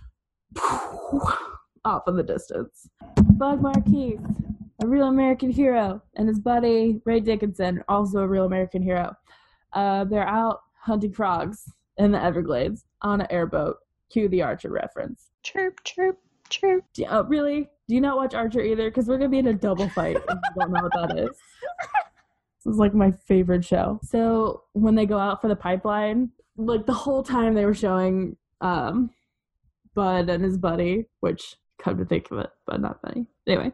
[1.83, 2.87] off in the distance.
[3.33, 4.17] Bud Marquis,
[4.81, 9.13] a real American hero, and his buddy Ray Dickinson, also a real American hero.
[9.73, 13.75] Uh, they're out hunting frogs in the Everglades on an airboat.
[14.11, 15.27] Cue the Archer reference.
[15.43, 16.17] Chirp, chirp,
[16.49, 16.83] chirp.
[16.93, 17.69] Do oh, really?
[17.87, 18.89] Do you not watch Archer either?
[18.89, 21.29] Because we're gonna be in a double fight if you don't know what that is.
[22.63, 23.99] This is like my favorite show.
[24.03, 28.37] So when they go out for the pipeline, like the whole time they were showing
[28.61, 29.09] um
[29.95, 33.25] Bud and his buddy, which come to think of it, but not funny.
[33.47, 33.73] Anyway,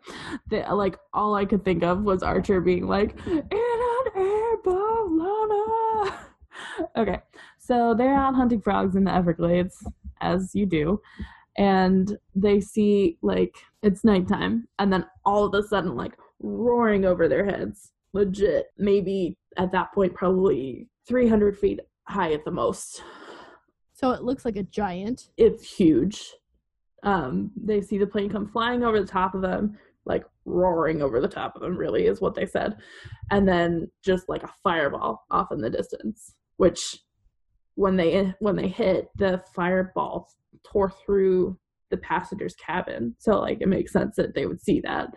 [0.49, 6.19] they, like all I could think of was Archer being like, "In an airboat, Lana."
[6.95, 7.19] Okay,
[7.59, 9.83] so they're out hunting frogs in the Everglades,
[10.21, 11.01] as you do,
[11.57, 17.27] and they see like it's nighttime, and then all of a sudden, like roaring over
[17.27, 23.01] their heads, legit, maybe at that point, probably 300 feet high at the most
[23.93, 25.29] So it looks like a giant.
[25.37, 26.33] it's huge.
[27.03, 31.19] Um, they see the plane come flying over the top of them, like roaring over
[31.21, 32.77] the top of them, really, is what they said.
[33.31, 36.97] And then just like a fireball off in the distance, which
[37.77, 40.27] when they when they hit, the fireball
[40.65, 41.57] tore through
[41.91, 43.15] the passenger's cabin.
[43.19, 45.07] So like it makes sense that they would see that.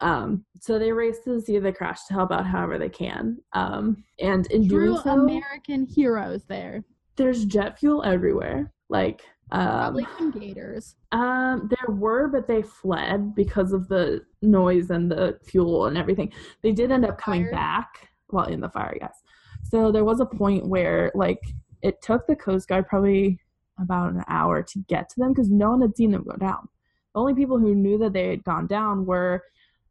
[0.00, 2.88] Um, so they race to the scene of the crash to help out however they
[2.88, 3.38] can.
[3.52, 6.82] Um, and in True doing so, American heroes there.
[7.16, 8.72] there's jet fuel everywhere.
[8.88, 10.96] Like um, Probably some gators.
[11.12, 16.32] um, there were, but they fled because of the noise and the fuel and everything.
[16.62, 17.52] They did end up coming Fire?
[17.52, 18.08] back.
[18.30, 19.20] Well, in the fire, yes.
[19.62, 21.38] So there was a point where, like,
[21.82, 23.38] it took the Coast Guard probably
[23.78, 26.68] about an hour to get to them because no one had seen them go down.
[27.14, 29.42] The only people who knew that they had gone down were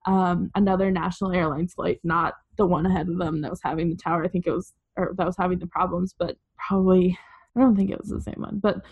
[0.06, 3.96] um, another national airlines flight, not the one ahead of them that was having the
[3.96, 4.24] tower.
[4.24, 7.18] I think it was or that was having the problems, but probably
[7.56, 8.60] I don't think it was the same one.
[8.60, 8.84] But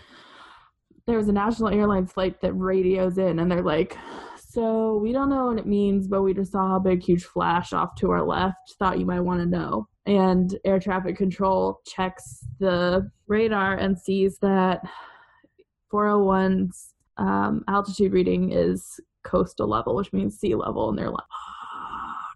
[1.06, 3.96] there was a national airlines flight that radios in and they're like,
[4.50, 7.72] So we don't know what it means, but we just saw a big huge flash
[7.72, 8.74] off to our left.
[8.80, 9.86] Thought you might want to know.
[10.06, 14.80] And air traffic control checks the radar and sees that
[15.92, 21.20] 401's um, altitude reading is coastal level, which means sea level, and they're like,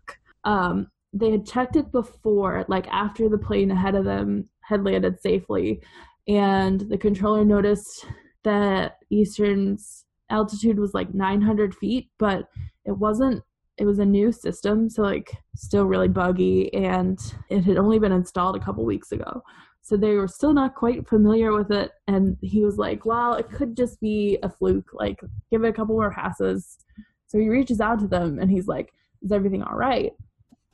[0.06, 0.18] fuck.
[0.44, 5.20] Um, they had checked it before, like after the plane ahead of them had landed
[5.20, 5.82] safely,
[6.28, 8.06] and the controller noticed
[8.44, 12.48] that Eastern's altitude was like 900 feet, but
[12.84, 13.42] it wasn't.
[13.76, 17.18] It was a new system, so like still really buggy, and
[17.50, 19.42] it had only been installed a couple weeks ago.
[19.84, 21.92] So they were still not quite familiar with it.
[22.08, 24.90] And he was like, well, it could just be a fluke.
[24.94, 25.20] Like,
[25.50, 26.78] give it a couple more passes.
[27.26, 30.12] So he reaches out to them and he's like, is everything all right?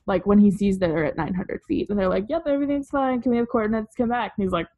[0.06, 1.90] Like, when he sees they're at 900 feet.
[1.90, 3.20] And they're like, yep, everything's fine.
[3.20, 3.96] Can we have coordinates?
[3.96, 4.34] Come back.
[4.36, 4.68] And he's like,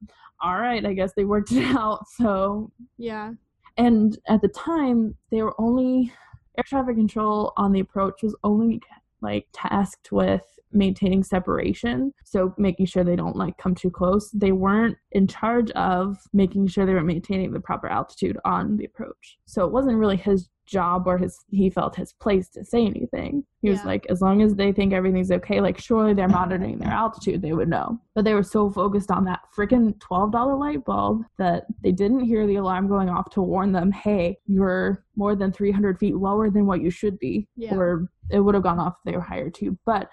[0.42, 2.09] all right, I guess they worked it out.
[2.16, 3.33] So, Yeah.
[3.77, 6.13] And at the time, they were only,
[6.59, 8.81] air traffic control on the approach was only
[9.23, 12.13] like tasked with maintaining separation.
[12.25, 14.31] So making sure they don't like come too close.
[14.31, 18.85] They weren't in charge of making sure they were maintaining the proper altitude on the
[18.85, 19.39] approach.
[19.47, 23.44] So it wasn't really his job or his he felt his place to say anything.
[23.61, 26.90] He was like as long as they think everything's okay like surely they're monitoring their
[26.92, 27.98] altitude they would know.
[28.14, 32.46] But they were so focused on that freaking $12 light bulb that they didn't hear
[32.46, 36.66] the alarm going off to warn them hey you're more than 300 feet lower than
[36.66, 37.48] what you should be.
[37.57, 37.75] Yeah.
[37.75, 39.79] or it would have gone off if they were higher too.
[39.85, 40.09] But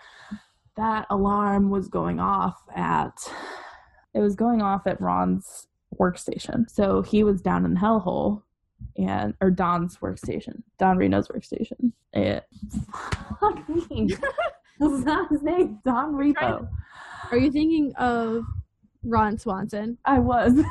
[0.75, 3.13] that alarm was going off at
[4.13, 5.67] it was going off at Ron's
[5.99, 6.69] workstation.
[6.69, 8.43] So he was down in the hellhole
[8.97, 10.61] and or Don's workstation.
[10.77, 11.91] Don Reno's workstation.
[12.13, 12.45] It
[13.39, 14.15] fuck me.
[14.79, 15.79] That's not his name.
[15.85, 16.67] Don Repo.
[17.31, 18.43] Are you thinking of
[19.03, 19.97] Ron Swanson?
[20.05, 20.53] I was.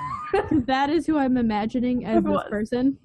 [0.66, 2.98] That is who I'm imagining as this person.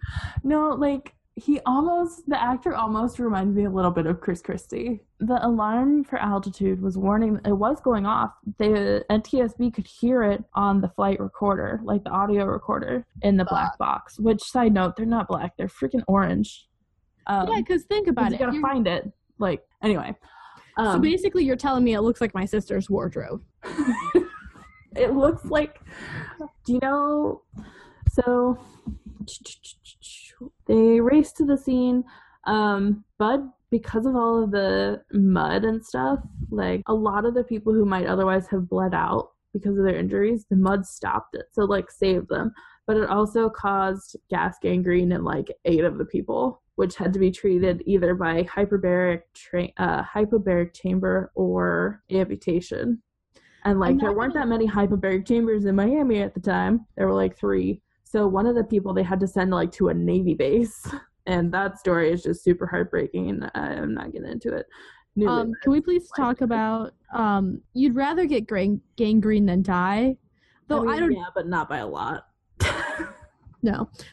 [0.43, 5.01] no, like he almost the actor almost reminds me a little bit of Chris Christie.
[5.19, 8.31] The alarm for altitude was warning it was going off.
[8.59, 13.45] The NTSB could hear it on the flight recorder, like the audio recorder in the
[13.45, 14.19] black box.
[14.19, 16.67] Which side note, they're not black, they're freaking orange.
[17.25, 18.39] Um, yeah, because think about you it.
[18.39, 19.11] You gotta You're- find it.
[19.39, 20.15] Like anyway.
[20.77, 23.41] so Um, basically, you're telling me it looks like my sister's wardrobe.
[24.95, 25.79] it looks like
[26.65, 27.41] do you know
[28.11, 28.57] so
[30.65, 32.03] they race to the scene
[32.45, 36.19] um bud because of all of the mud and stuff
[36.51, 39.95] like a lot of the people who might otherwise have bled out because of their
[39.95, 42.51] injuries the mud stopped it so like saved them
[42.85, 47.19] but it also caused gas gangrene in like eight of the people which had to
[47.19, 53.01] be treated either by hyperbaric tra- uh, hyperbaric chamber or amputation
[53.65, 56.85] and like I'm there weren't that many hyperbaric chambers in Miami at the time.
[56.95, 57.81] There were like three.
[58.13, 60.87] So one of the people they had to send like to a Navy base.
[61.25, 64.65] And that story is just super heartbreaking and I'm not getting into it.
[65.25, 70.17] Um, can we please talk about um, you'd rather get gang- gangrene than die?
[70.67, 72.27] Though I, mean, don't Yeah, but not by a lot.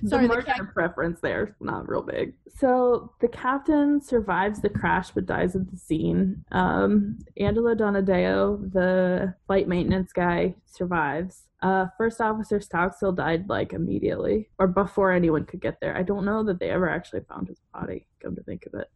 [0.03, 2.35] The Sorry, the margin of preference there is not real big.
[2.49, 6.45] So the captain survives the crash but dies at the scene.
[6.53, 11.43] Um, Angelo Donadeo, the flight maintenance guy, survives.
[11.63, 15.97] Uh, First Officer Stockstill died like immediately or before anyone could get there.
[15.97, 18.07] I don't know that they ever actually found his body.
[18.23, 18.89] Come to think of it.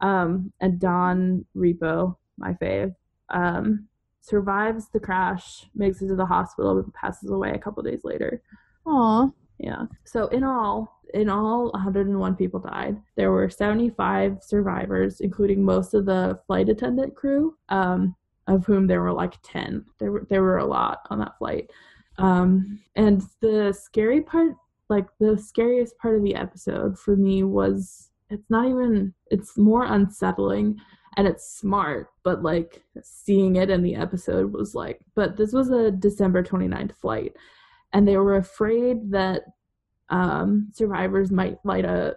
[0.00, 2.94] Um, and Don Repo, my fave,
[3.30, 3.88] um,
[4.20, 8.42] survives the crash, makes it to the hospital, but passes away a couple days later.
[8.86, 9.28] Aw.
[9.58, 9.84] Yeah.
[10.04, 13.00] So in all, in all, 101 people died.
[13.16, 19.00] There were 75 survivors, including most of the flight attendant crew, um, of whom there
[19.00, 19.84] were like 10.
[19.98, 21.70] There were there were a lot on that flight.
[22.18, 24.54] Um, and the scary part,
[24.88, 29.84] like the scariest part of the episode for me was it's not even it's more
[29.84, 30.76] unsettling
[31.16, 35.70] and it's smart but like seeing it in the episode was like but this was
[35.70, 37.34] a december 29th flight
[37.94, 39.42] and they were afraid that
[40.10, 42.16] um, survivors might light a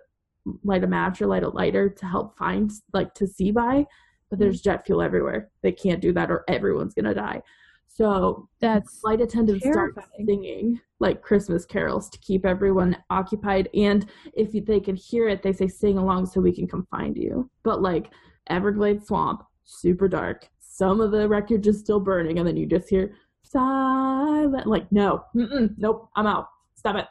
[0.64, 3.86] light a match or light a lighter to help find like to see by
[4.30, 5.50] but there's jet fuel everywhere.
[5.62, 7.42] They can't do that or everyone's gonna die.
[7.88, 14.52] So That's flight attendants start singing like christmas carols to keep everyone occupied and if
[14.66, 17.50] they can hear it they say sing along so we can come find you.
[17.64, 18.12] But like
[18.50, 20.48] everglades swamp super dark.
[20.60, 24.68] Some of the wreckage is still burning and then you just hear silent.
[24.68, 25.24] Like no.
[25.34, 26.10] Nope.
[26.16, 26.50] I'm out.
[26.76, 27.06] Stop it.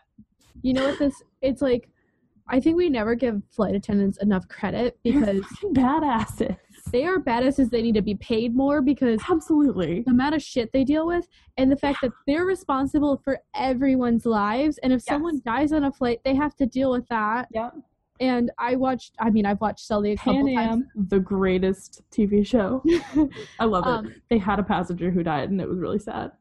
[0.62, 1.88] You know what this it's like
[2.48, 6.56] I think we never give flight attendants enough credit because badasses.
[6.92, 7.70] they are badasses.
[7.70, 10.02] They need to be paid more because Absolutely.
[10.02, 14.24] the amount of shit they deal with and the fact that they're responsible for everyone's
[14.26, 14.78] lives.
[14.84, 15.06] And if Yes.
[15.06, 17.48] someone dies on a flight they have to deal with that.
[17.52, 17.74] Yep.
[18.20, 22.82] And i watched i mean i've watched sully a couple times the greatest TV show.
[23.58, 23.90] I love it.
[23.90, 26.32] um, They had a passenger who died, and it was really sad.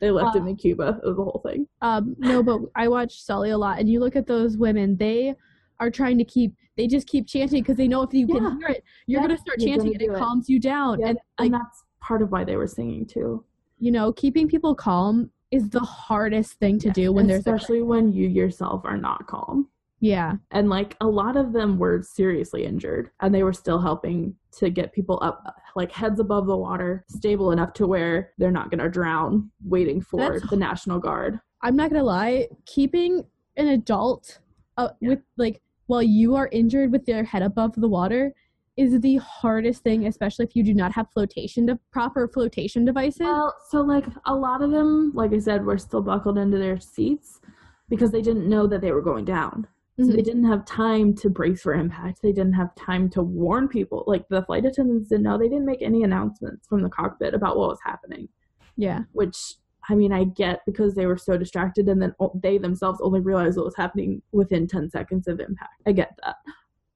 [0.00, 1.00] They left him in Cuba.
[1.02, 1.66] It was the whole thing.
[1.80, 5.34] um no but i watched sully a lot and you look at those women they
[5.80, 8.34] are trying to keep they just keep chanting because they know if you Yeah.
[8.40, 10.18] can hear it you're Yeah, gonna start chanting and it it.
[10.18, 13.44] calms you down Yeah, and and that's part of why they were singing too.
[13.78, 17.82] you know keeping people calm is the hardest thing to Yes, do when there's especially
[17.82, 19.68] when you yourself are not calm.
[20.02, 24.34] Yeah And like a lot of them were seriously injured, and they were still helping
[24.58, 25.42] to get people up,
[25.76, 30.00] like heads above the water, stable enough to where they're not going to drown, waiting
[30.02, 31.38] for That's- the National Guard.
[31.62, 33.24] I'm not gonna lie, keeping
[33.56, 34.40] an adult
[34.76, 35.10] uh, Yeah.
[35.10, 38.34] with like while you are injured with their head above the water
[38.76, 43.20] is the hardest thing, especially if you do not have flotation de- proper flotation devices.
[43.20, 46.80] Well, so like a lot of them, like I said, were still buckled into their
[46.80, 47.40] seats
[47.88, 49.66] because they didn't know that they were going down.
[50.04, 50.16] So Mhm.
[50.16, 52.22] they didn't have time to brace for impact.
[52.22, 54.04] They didn't have time to warn people.
[54.06, 55.38] Like the flight attendants didn't know.
[55.38, 58.28] They didn't make any announcements from the cockpit about what was happening.
[58.76, 59.54] yeah, Which
[59.88, 63.56] I mean, I get because they were so distracted, and then they themselves only realized
[63.56, 65.82] what was happening within ten seconds of impact.
[65.86, 66.36] I get that,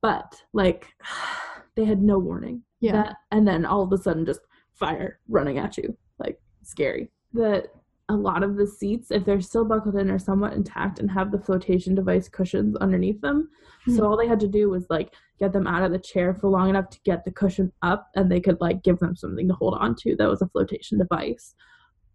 [0.01, 0.95] but like
[1.75, 2.63] they had no warning.
[2.81, 4.41] yeah, That, and then all of a sudden, just
[4.73, 7.11] fire running at you, like scary.
[7.33, 7.69] The
[8.09, 11.33] a lot of the seats, if they're still buckled in, are somewhat intact and have
[11.33, 13.51] the flotation device cushions underneath them.
[13.85, 13.97] Hmm.
[13.97, 16.49] So all they had to do was like get them out of the chair for
[16.49, 19.55] long enough to get the cushion up, and they could like give them something to
[19.55, 20.15] hold on to.
[20.17, 21.55] That was a flotation device,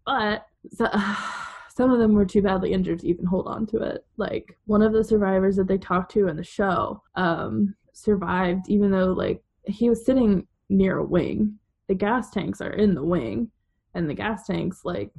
[0.06, 0.88] but so,
[1.74, 4.04] some of them were too badly injured to even hold on to it.
[4.16, 8.90] Like one of the survivors that they talked to in the show um, survived, even
[8.90, 11.58] though like he was sitting near a wing.
[11.88, 13.50] The gas tanks are in the wing,
[13.94, 15.10] and the gas tanks like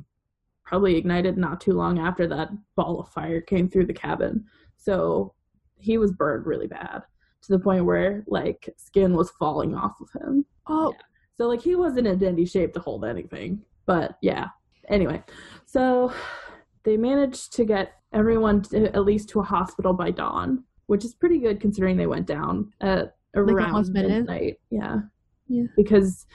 [0.66, 4.46] probably ignited not too long after that ball of fire came through the cabin.
[4.78, 5.34] So
[5.78, 7.04] he was burned really bad
[7.44, 10.46] to the point where like skin was falling off of him.
[10.68, 10.94] oh,
[11.36, 13.62] So like he wasn't in dandy shape to hold anything.
[13.86, 14.48] But yeah.
[14.90, 15.24] Anyway,
[15.66, 16.14] so
[16.84, 21.14] they managed to get everyone to, at least to a hospital by dawn, which is
[21.14, 24.10] pretty good considering they went down at around midnight?
[24.10, 24.58] midnight.
[24.70, 24.98] Yeah.
[25.48, 25.66] Yeah.
[25.76, 26.26] Because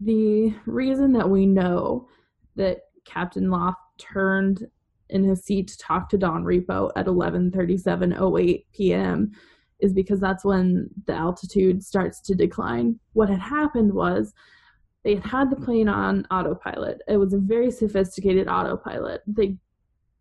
[0.00, 2.08] the reason that we know
[2.56, 4.66] that Captain Loft turned
[5.10, 9.30] in his seat to talk to Don Repo at 11:37:08 p.m.
[9.80, 12.98] is because that's when the altitude starts to decline.
[13.12, 14.32] What had happened was
[15.02, 17.02] they had had the plane on autopilot.
[17.06, 19.22] It was a very sophisticated autopilot.
[19.26, 19.56] They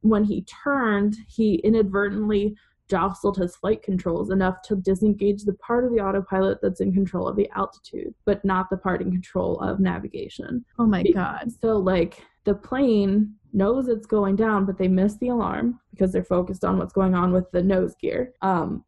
[0.02, 2.56] when he turned, he inadvertently
[2.89, 7.28] jostled his flight controls enough to disengage the part of the autopilot that's in control
[7.28, 10.63] of the altitude, but not the part in control of navigation.
[10.78, 15.29] oh my god, So, like, the plane knows it's going down, but they miss the
[15.29, 18.34] alarm because they're focused on what's going on with the nose gear.
[18.41, 18.84] Um,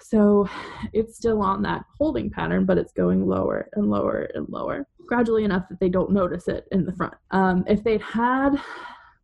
[0.00, 0.48] so
[0.92, 5.44] it's still on that holding pattern, but it's going lower and lower and lower, gradually
[5.44, 7.14] enough that they don't notice it in the front.
[7.30, 8.56] Um, if they'd had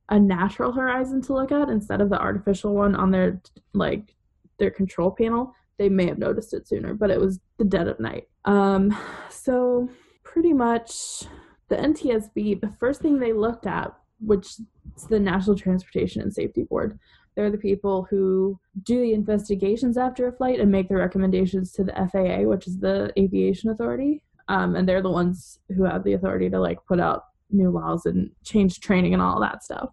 [0.08, 3.40] a natural horizon to look at instead of the artificial one on their
[3.74, 4.14] like
[4.58, 6.94] their control panel, they may have noticed it sooner.
[6.94, 8.28] But it was the dead of night.
[8.46, 8.96] Um,
[9.28, 9.88] so
[10.24, 11.24] pretty much
[11.70, 16.64] the NTSB, the first thing they looked at, which is the National Transportation and Safety
[16.64, 16.98] Board,
[17.34, 21.84] they're the people who do the investigations after a flight and make the recommendations to
[21.84, 24.22] the FAA, which is the aviation authority.
[24.48, 28.04] Um, and they're the ones who have the authority to like put out new laws
[28.04, 29.90] and change training and all that stuff.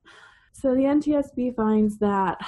[0.52, 2.40] So the NTSB finds that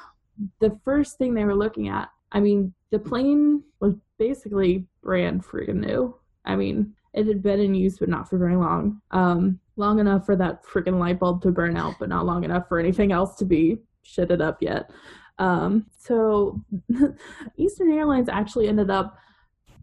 [0.60, 5.86] the first thing they were looking at, I mean, the plane was basically brand freaking
[5.86, 6.14] new.
[6.44, 9.00] I mean, it had been in use, but not for very long.
[9.10, 12.68] Um, long enough for that freaking light bulb to burn out, but not long enough
[12.68, 14.90] for anything else to be shitted up yet.
[15.38, 16.62] Um, so
[17.56, 19.16] Eastern Airlines actually ended up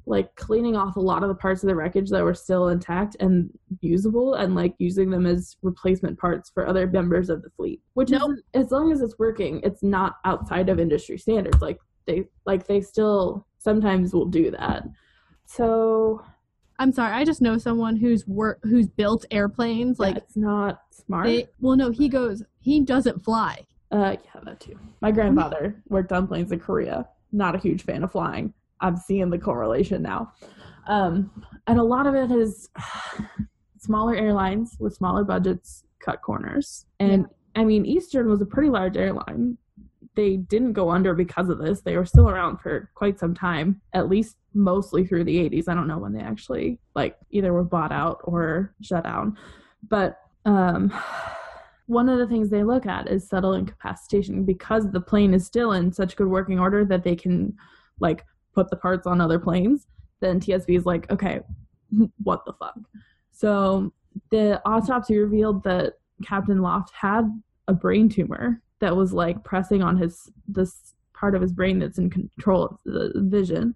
[0.05, 3.15] like cleaning off a lot of the parts of the wreckage that were still intact
[3.19, 3.49] and
[3.81, 8.09] usable and like using them as replacement parts for other members of the fleet which
[8.09, 8.31] Nope.
[8.31, 12.67] is as long as it's working it's not outside of industry standards like they like
[12.67, 14.83] they still sometimes will do that
[15.45, 16.21] so
[16.79, 17.13] I'm sorry.
[17.13, 19.99] I just know someone who's work who's built airplanes.
[19.99, 22.43] like Like it's not smart they, well, no, he goes.
[22.59, 23.65] He doesn't fly.
[23.91, 28.03] uh yeah that too my grandfather worked on planes in korea not a huge fan
[28.03, 28.51] of flying
[28.81, 30.31] i'm seeing the correlation now
[30.87, 31.29] um
[31.67, 32.69] and a lot of it is
[33.77, 38.97] smaller airlines with smaller budgets cut corners and i mean eastern was a pretty large
[38.97, 39.57] airline
[40.15, 41.81] they didn't go under because of this.
[41.81, 45.67] They were still around for quite some time, at least mostly through the 80s.
[45.67, 49.37] I don't know when they actually like either were bought out or shut down.
[49.87, 50.93] But um
[51.87, 55.73] one of the things they look at is subtle incapacitation because the plane is still
[55.73, 57.53] in such good working order that they can
[57.99, 59.87] like put the parts on other planes.
[60.21, 61.41] the NTSB is like, okay,
[62.23, 62.77] what the fuck?
[63.31, 63.91] So
[64.29, 65.93] the autopsy revealed that
[66.23, 67.29] Captain Loft had
[67.67, 71.97] a brain tumor that was like pressing on his this part of his brain that's
[71.97, 73.73] in control of the vision,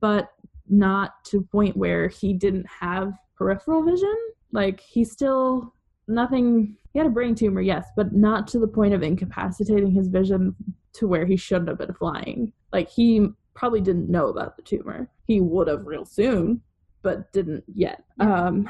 [0.00, 0.32] but
[0.68, 4.16] not to a point where he didn't have peripheral vision.
[4.50, 5.72] Like he still
[6.08, 10.08] nothing he had a brain tumor, yes, but not to the point of incapacitating his
[10.08, 10.56] vision
[10.94, 12.52] to where he shouldn't have been flying.
[12.72, 15.08] Like he probably didn't know about the tumor.
[15.28, 16.60] He would have real soon,
[17.02, 18.02] but didn't yet.
[18.18, 18.68] Um,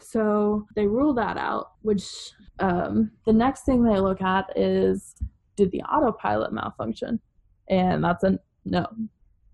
[0.00, 5.14] so they rule that out, which um, the next thing they look at is
[5.56, 7.20] did the autopilot malfunction?
[7.68, 8.86] And that's a no,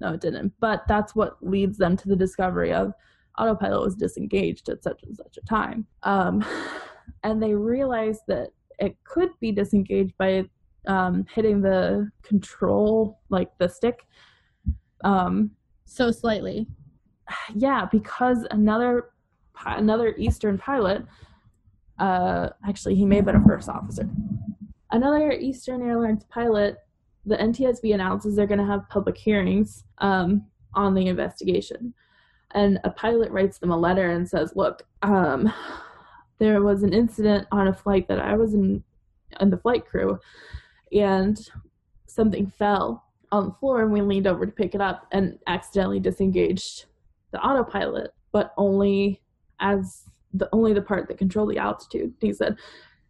[0.01, 0.53] no, it didn't.
[0.61, 2.93] But that's what leads them to the discovery of
[3.39, 5.87] autopilot was disengaged at such and such a time.
[6.03, 6.45] Um,
[7.25, 8.49] and they realize that
[8.79, 10.45] it could be disengaged by
[10.87, 14.07] um, hitting the control, like the stick.
[15.05, 15.51] Um,
[15.85, 16.67] So slightly.
[17.55, 19.11] yeah, because another
[19.65, 21.03] another Eastern pilot,
[21.99, 24.09] uh, actually he may have been a first officer.
[24.91, 26.79] Another Eastern Airlines pilot,
[27.25, 30.45] the NTSB announces they're going to have public hearings um,
[30.75, 31.93] on the investigation,
[32.53, 35.53] and a pilot writes them a letter and says, "Look, um,
[36.39, 38.85] there was an incident on a flight that I was in,
[39.41, 40.19] in the flight crew,
[40.93, 41.39] and
[42.07, 45.99] something fell." On the floor, and we leaned over to pick it up and accidentally
[45.99, 46.85] disengaged
[47.33, 49.21] the autopilot, but only
[49.59, 50.05] as
[50.35, 52.15] the only the part that controlled the altitude.
[52.21, 52.57] He said,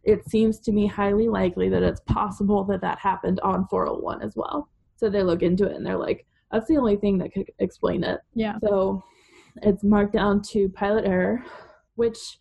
[0.03, 4.35] "It seems to me highly likely that it's possible that that happened on 401 as
[4.35, 7.51] well." So they look into it and they're like, "That's the only thing that could
[7.59, 8.57] explain it." Yeah.
[8.63, 9.03] So
[9.61, 11.43] it's marked down to pilot error,
[11.95, 12.39] which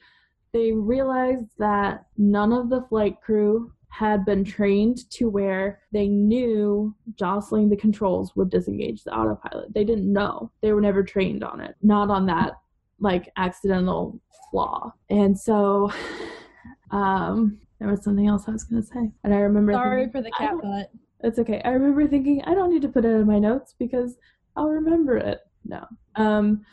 [0.53, 6.95] they realized that none of the flight crew had been trained to where they knew
[7.15, 9.73] jostling the controls would disengage the autopilot.
[9.73, 10.51] They didn't know.
[10.61, 11.77] They were never trained on it.
[11.83, 12.57] Not on that
[13.01, 14.19] like accidental
[14.51, 14.93] flaw.
[15.11, 15.91] And so
[16.91, 19.11] um there was something else I was gonna say.
[19.25, 20.91] And I remember Sorry thinking- for the cat butt.
[21.21, 21.61] it's okay.
[21.65, 24.17] I remember thinking I don't need to put it in my notes because
[24.57, 25.41] I'll remember it.
[25.65, 25.85] No.
[26.15, 26.65] Um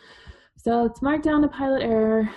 [0.55, 2.29] so it's marked down a pilot error.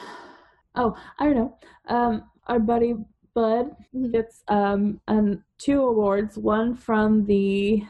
[0.75, 1.59] Oh, I don't know.
[1.89, 2.95] Um our buddy
[3.35, 4.13] Bud Mhm.
[4.13, 7.83] gets um um two awards, one from the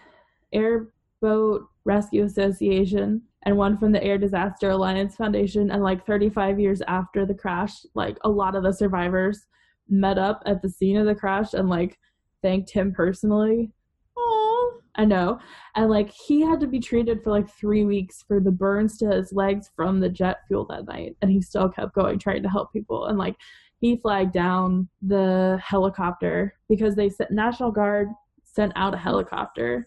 [0.53, 6.83] Airboat Rescue Association and one from the Air Disaster Alliance Foundation and like 35 years
[6.89, 9.47] after the crash, like a lot of the survivors
[9.89, 11.99] met up at the scene of the crash and like
[12.43, 13.71] thanked him personally
[14.17, 14.81] Oh.
[14.97, 15.39] I know.
[15.75, 19.09] And like he had to be treated for like three weeks for the burns to
[19.09, 21.17] his legs from the jet fuel that night.
[21.21, 23.07] And he still kept going, trying to help people.
[23.07, 23.37] And like
[23.79, 28.09] he flagged down the helicopter because they sent National Guard
[28.43, 29.87] sent out a helicopter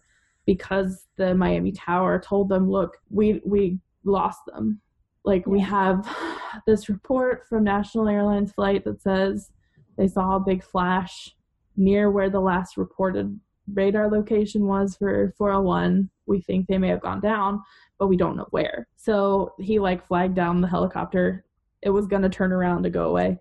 [0.50, 4.82] because the Miami Tower told them, look, we we lost them.
[5.24, 6.10] Like we have
[6.66, 9.52] this report from National Airlines flight that says
[9.96, 11.30] they saw a big flash
[11.78, 13.40] near where the last reported
[13.72, 16.10] radar location was for 401.
[16.26, 17.62] We think they may have gone down,
[18.00, 18.88] but we don't know where.
[18.96, 21.46] So he like flagged down the helicopter.
[21.84, 23.38] It was gonna turn around to go away,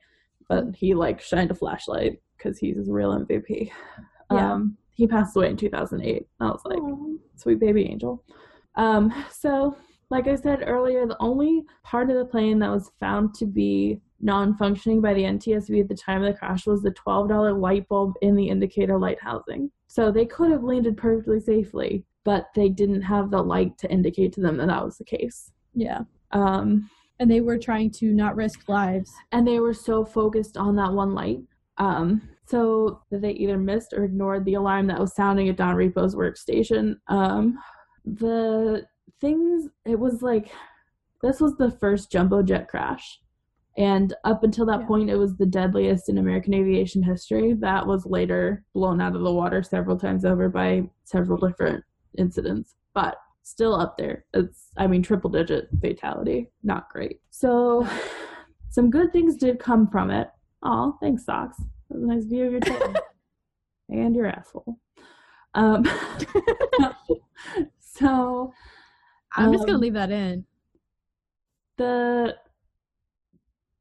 [0.47, 3.71] but he like shined a flashlight because he's a real MVP.
[4.31, 4.53] Yeah.
[4.53, 6.27] Um, he passed away in 2008.
[6.41, 6.79] I was like,
[7.37, 8.25] sweet baby angel.
[8.75, 9.77] Um, so,
[10.11, 14.01] like I said earlier, the only part of the plane that was found to be
[14.21, 17.89] non functioning by the NTSB at the time of the crash was the $12 light
[17.89, 19.71] bulb in the indicator light housing.
[19.87, 24.33] So they could have landed perfectly safely, but they didn't have the light to indicate
[24.35, 25.53] to them that that was the case.
[25.75, 26.01] Yeah.
[26.33, 26.91] Um,
[27.21, 29.13] And they were trying to not risk lives.
[29.31, 31.39] and they were so focused on that one light
[31.79, 36.15] um, so they either missed or ignored the alarm that was sounding at Don Repo's
[36.15, 36.95] workstation.
[37.09, 37.59] Um,
[38.05, 38.87] the
[39.21, 40.51] things, it was like,
[41.23, 43.21] this was the first jumbo jet crash.
[43.77, 44.87] And up until that Yeah.
[44.87, 47.53] point, it was the deadliest in American aviation history.
[47.53, 51.85] That was later blown out of the water several times over by several different
[52.17, 54.25] incidents, but still up there.
[54.35, 56.51] It's, I mean, triple digit fatality.
[56.63, 57.21] Not great.
[57.31, 57.87] So,
[58.71, 60.29] some good things did come from it.
[60.63, 61.63] Oh, thanks, Socks.
[61.89, 62.95] That was a nice view of your tail.
[63.89, 64.79] and your asshole.
[65.55, 65.85] Um,
[67.81, 68.53] so,
[69.35, 70.45] I'm just gonna Um, leave that in.
[71.77, 72.37] the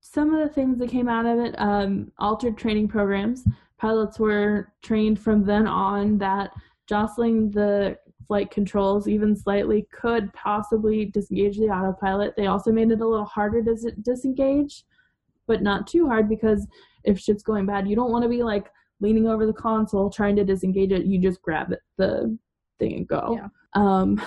[0.02, 3.44] some of the things that came out of it um, altered training programs
[3.78, 6.52] pilots were trained from then on that
[6.88, 12.36] jostling the flight controls even slightly could possibly disengage the autopilot.
[12.36, 14.84] They also made it a little harder to dis- disengage,
[15.48, 16.68] but not too hard because
[17.04, 18.68] if shit's going bad, you don't want to be like
[19.00, 21.06] leaning over the console trying to disengage it.
[21.06, 22.38] You just grab it, the
[22.80, 23.40] thing and go.
[23.40, 23.48] Yeah.
[23.74, 24.22] Um,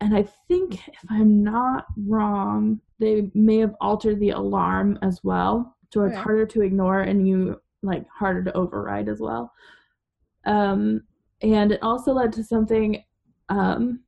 [0.00, 5.76] and I think if I'm not wrong, they may have altered the alarm as well,
[5.92, 6.22] so it's Okay.
[6.22, 9.52] harder to ignore and you like harder to override as well.
[10.46, 11.02] Um,
[11.42, 13.02] and it also led to something
[13.48, 14.00] um,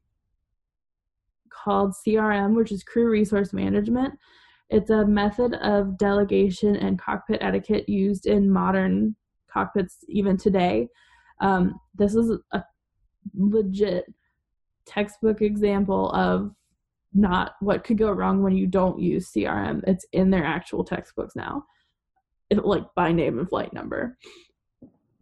[1.51, 4.19] called CRM, which is Crew Resource Management.
[4.71, 9.17] It's a method of delegation and cockpit etiquette used in modern
[9.53, 10.89] cockpits even today.
[11.41, 12.63] Um, this is a
[13.35, 14.05] legit
[14.87, 16.53] textbook example of
[17.13, 19.83] not what could go wrong when you don't use CRM.
[19.89, 21.65] It's in their actual textbooks now,
[22.49, 24.17] it, like by name and flight number.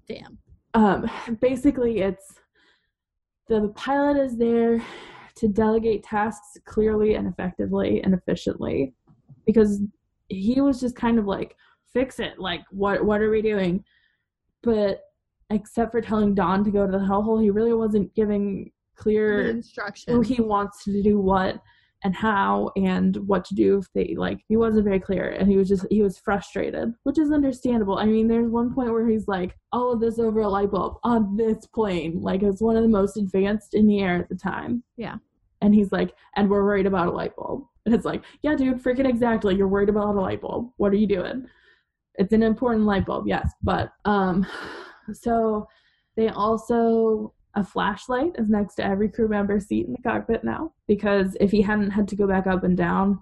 [0.07, 0.38] Damn.
[0.74, 2.34] Um, basically, it's
[3.49, 4.82] the pilot is there
[5.36, 8.92] to delegate tasks clearly and effectively and efficiently
[9.49, 9.80] because
[10.28, 11.57] he was just kind of like
[11.94, 13.82] fix it like what what are we doing?
[14.62, 15.01] But
[15.49, 20.14] except for telling Don to go to the hellhole he really wasn't giving clear instructions.
[20.14, 21.62] who he wants to do what
[22.05, 25.57] and how and what to do if they like he wasn't very clear and he
[25.57, 27.96] was just he was frustrated which is understandable.
[27.96, 30.99] I mean there's one point where he's like all of this over a light bulb
[31.05, 34.36] on this plane like it's one of the most advanced in the air at the
[34.36, 34.84] time.
[34.99, 35.16] Yeah.
[35.62, 38.82] and he's like and we're worried about a light bulb and it's like yeah dude
[38.82, 40.70] freaking exactly you're worried about a light bulb.
[40.76, 41.47] What are you doing?
[42.14, 44.47] It's an important light bulb yes but um
[45.12, 45.66] so
[46.16, 50.72] they also a flashlight is next to every crew member's seat in the cockpit now
[50.86, 53.18] because if he hadn't had to go back up and down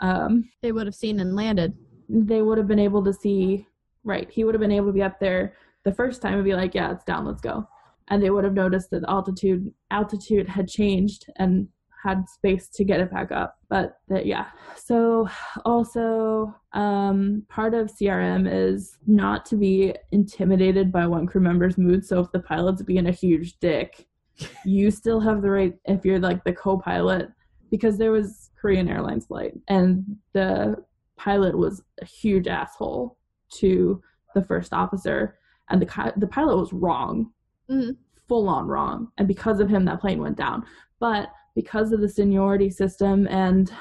[0.00, 1.74] um they would have seen and landed.
[2.08, 3.66] they would have been able to see
[4.04, 5.54] right he would have been able to be up there
[5.84, 7.66] the first time and be like yeah it's down let's go.
[8.08, 11.68] And they would have noticed that altitude altitude had changed and
[12.02, 14.46] had space to get it back up but that yeah.
[14.76, 15.28] So
[15.64, 22.04] also um part of crm is not to be intimidated by one crew member's mood
[22.04, 24.06] so if the pilot's being a huge dick
[24.64, 27.28] you still have the right if you're like the co-pilot
[27.70, 30.76] because there was korean airlines flight and the
[31.16, 33.18] pilot was a huge asshole
[33.50, 34.00] to
[34.34, 35.36] the first officer
[35.70, 37.32] and the the pilot was wrong.
[37.70, 37.96] Mhm.
[38.28, 40.64] full on wrong and because of him that plane went down.
[41.00, 41.30] But
[41.60, 43.72] because of the seniority system and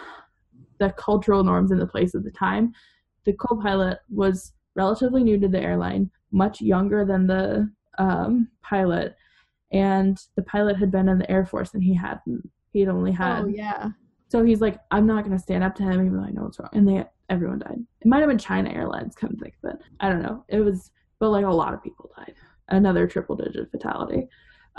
[0.80, 2.66] the cultural norms in the place at the time
[3.26, 9.16] the co-pilot was relatively new to the airline much younger than the um, pilot
[9.72, 13.44] and the pilot had been in the air force and he hadn't he'd only had
[13.44, 13.90] Oh yeah.
[14.30, 16.60] so he's like, I'm not gonna stand up to him, even though I know what's
[16.60, 16.70] wrong.
[16.74, 17.80] And they everyone died.
[18.02, 19.80] It might have been China Airlines, come to think of it.
[20.00, 20.44] I don't know.
[20.48, 22.36] It was but like a lot of people died.
[22.70, 24.28] Another triple digit fatality.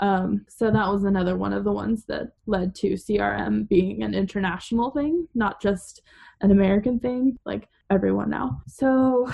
[0.01, 4.13] Um, so that was another one of the ones that led to CRM being an
[4.15, 6.01] international thing, not just
[6.41, 8.61] an American thing, like everyone now.
[8.67, 9.31] So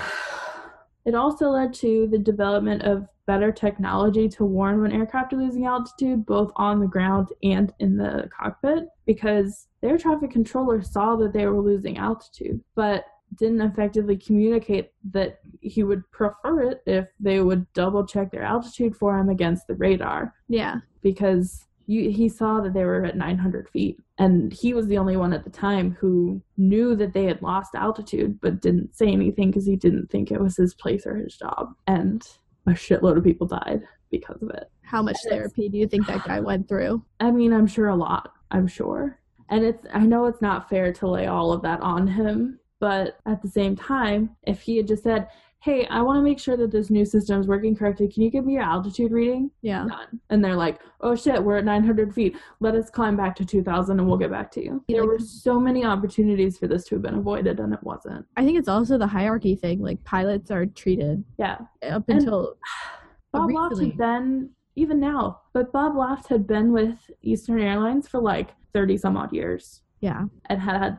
[1.06, 5.66] it also led to the development of better technology to warn when aircraft are losing
[5.66, 11.32] altitude, both on the ground and in the cockpit, because air traffic controller saw that
[11.32, 13.04] they were losing altitude, but
[13.36, 18.96] didn't effectively communicate that he would prefer it if they would double check their altitude
[18.96, 20.76] for him against the radar Yeah.
[21.02, 25.16] because you, he saw that they were at 900 feet and he was the only
[25.16, 29.50] one at the time who knew that they had lost altitude but didn't say anything
[29.50, 32.28] because he didn't think it was his place or his job and
[32.66, 35.32] a shitload of people died because of it How much Yes.
[35.32, 37.02] therapy do you think that guy went through?
[37.20, 39.18] i mean i'm sure a lot i'm sure
[39.50, 43.18] and it's i know it's not fair to lay all of that on him but
[43.26, 45.28] at the same time if he had just said
[45.60, 48.30] hey i want to make sure that this new system is working correctly can you
[48.30, 49.86] give me your altitude reading Yeah.
[49.88, 50.20] done.
[50.30, 52.36] And they're like, oh shit, we're at 900 feet.
[52.60, 54.84] Let us climb back to 2000 and we'll get back to you.
[54.88, 58.24] There were so many opportunities for this to have been avoided and it wasn't.
[58.36, 59.80] I think it's also the hierarchy thing.
[59.80, 61.58] Like pilots are treated Yeah.
[61.82, 62.56] up until
[63.32, 68.20] Bob Loft had been, even now, but Bob Loft had been with Eastern Airlines for
[68.20, 70.24] like 30 some odd years yeah.
[70.46, 70.98] and had had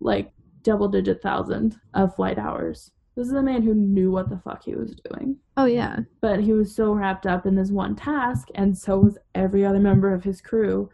[0.00, 0.32] like
[0.62, 2.90] double digit thousand of flight hours.
[3.16, 5.36] This is a man who knew what the fuck he was doing.
[5.56, 6.00] Oh yeah.
[6.20, 9.80] but he was so wrapped up in this one task and so was every other
[9.80, 10.88] member of his crew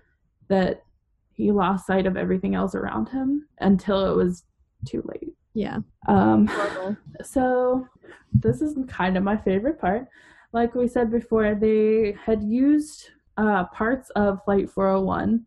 [0.48, 0.82] that
[1.32, 4.44] he lost sight of everything else around him until it was
[4.86, 5.78] too late Yeah.
[6.08, 6.48] um
[7.22, 7.86] so
[8.32, 10.06] this is kind of my favorite part
[10.52, 15.44] like we said before they had used uh, parts of flight 401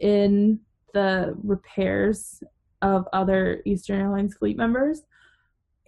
[0.00, 0.58] in
[0.92, 2.42] the repairs
[2.82, 5.02] of other eastern airlines fleet members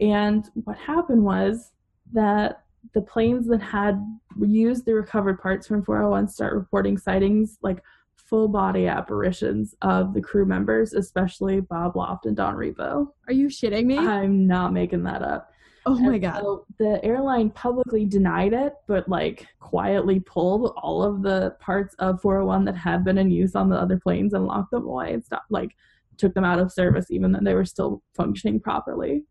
[0.01, 1.73] and what happened was
[2.13, 2.63] that
[2.95, 4.03] the planes that had
[4.41, 7.83] used the recovered parts from 401 start reporting sightings like
[8.17, 13.09] full body apparitions of the crew members, especially Bob Loft and Don Repo.
[13.27, 13.99] Are you shitting me?
[13.99, 15.53] I'm not making that up.
[15.85, 16.41] oh my And god.
[16.41, 22.23] so the airline publicly denied it, but like quietly pulled all of the parts of
[22.23, 25.25] 401 that had been in use on the other planes and locked them away and
[25.25, 25.77] stopped, like
[26.21, 29.25] took them out of service, even though they were still functioning properly.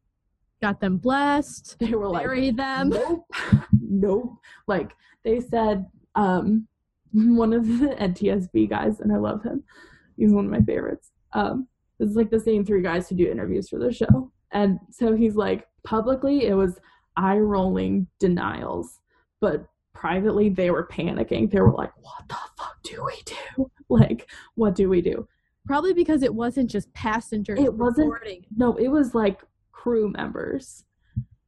[0.62, 1.78] Got them blessed.
[1.80, 2.90] They were like, Bury them.
[2.90, 3.26] nope,
[3.80, 4.34] nope.
[4.68, 4.92] Like
[5.24, 5.86] they said,
[6.16, 6.68] um,
[7.14, 9.64] one of the NTSB guys, and I love him.
[10.18, 11.12] He's one of my favorites.
[11.34, 11.68] Um,
[12.00, 15.16] this is like the same three guys who do interviews for the show, and so
[15.16, 16.78] he's like, publicly it was
[17.16, 19.00] eye rolling denials,
[19.42, 21.50] but privately they were panicking.
[21.52, 23.72] They were like, "What the fuck do we do?
[23.90, 25.28] Like, what do we do?"
[25.70, 27.60] Probably because it wasn't just passengers.
[27.60, 28.44] It wasn't- reporting.
[28.58, 30.84] No, it was like crew members.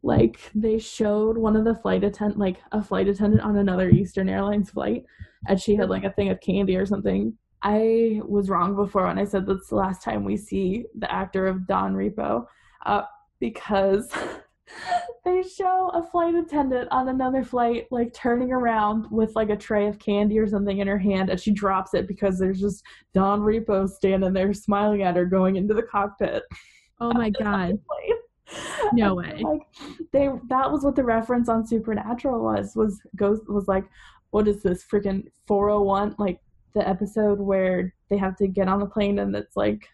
[0.04, 4.30] Like they showed one of the flight attendant, like a flight attendant on another Eastern
[4.30, 5.06] Airlines flight,
[5.48, 7.36] and she had like a thing of candy or something.
[7.64, 11.48] I was wrong before when I said that's the last time we see the actor
[11.48, 12.46] of Don Repo,
[12.86, 13.02] uh,
[13.40, 14.08] because
[15.26, 19.88] they show a flight attendant on another flight like turning around with like a tray
[19.88, 23.42] of candy or something in her hand, and she drops it because there's just Don
[23.42, 26.44] Repo standing there smiling at her going into the cockpit
[27.02, 27.80] Oh my god.
[28.94, 29.42] No way.
[29.44, 29.62] Like
[30.14, 33.86] they that was what the reference on Supernatural was was Ghost was like,
[34.30, 36.40] what is this freaking 401 like
[36.74, 39.90] the episode where they have to get on the plane and it's like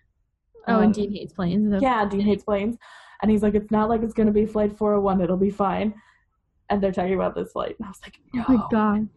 [0.69, 1.81] Oh, um, and Dean hates planes.
[1.81, 2.75] Yeah, Dean hates planes.
[3.21, 5.93] And he's like, it's not like it's gonna be flight 401, it'll be fine.
[6.69, 7.75] And they're talking about this flight.
[7.79, 8.45] And I was like, no.
[8.47, 9.07] Oh my god.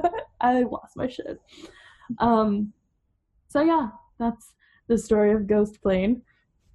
[0.40, 1.40] I lost my shit.
[2.18, 2.72] Um,
[3.48, 3.88] so yeah,
[4.18, 4.54] that's
[4.88, 6.22] the story of Ghost Plane,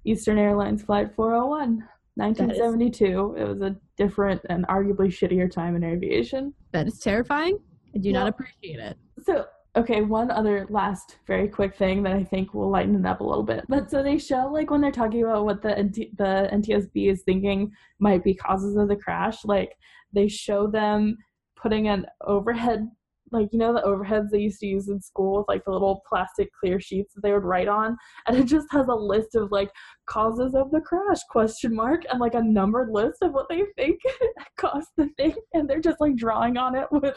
[0.04, 3.36] Eastern Airlines Flight 401, 1972.
[3.38, 6.52] It was a different and arguably shittier time in aviation.
[6.72, 7.58] That is terrifying.
[7.94, 8.96] I do not appreciate it.
[9.22, 9.46] So,
[9.76, 13.24] okay, one other last very quick thing that I think will lighten it up a
[13.24, 13.64] little bit.
[13.68, 17.22] But so they show like when they're talking about what the NT- the NTSB is
[17.22, 19.74] thinking might be causes of the crash, like
[20.12, 21.16] they show them
[21.56, 22.88] putting an overhead
[23.30, 26.02] like you know the overheads they used to use in school with like the little
[26.06, 27.96] plastic clear sheets that they would write on
[28.26, 29.70] and it just has a list of like
[30.06, 33.98] causes of the crash question mark and like a numbered list of what they think
[34.58, 37.16] caused the thing and they're just like drawing on it with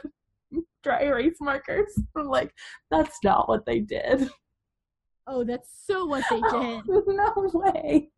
[0.84, 1.98] dry erase markers.
[2.18, 2.54] I'm like,
[2.92, 4.30] that's not what they did.
[5.28, 6.82] Oh, that's so what they did.
[7.08, 8.10] no way.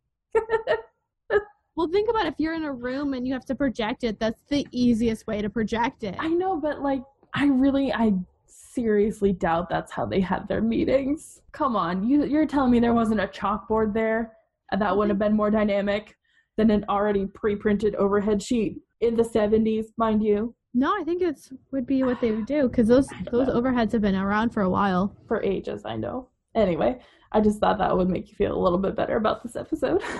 [1.76, 4.42] Well, think about if you're in a room and you have to project it, that's
[4.48, 6.16] the easiest way to project it.
[6.18, 7.02] I know, but like,
[7.34, 8.14] I really, I
[8.46, 11.40] seriously doubt that's how they had their meetings.
[11.52, 14.32] Come on, you, you're telling me there wasn't a chalkboard there
[14.72, 16.16] and that would have been more dynamic
[16.56, 21.52] than an already pre-printed overhead sheet in the 70s, mind you, No, I think it's
[21.72, 23.60] would be what they would do because those those know.
[23.60, 25.14] overheads have been around for a while.
[25.26, 25.82] for ages.
[25.84, 26.28] I know.
[26.54, 26.98] Anyway,
[27.32, 30.02] I just thought that would make you feel a little bit better about this episode.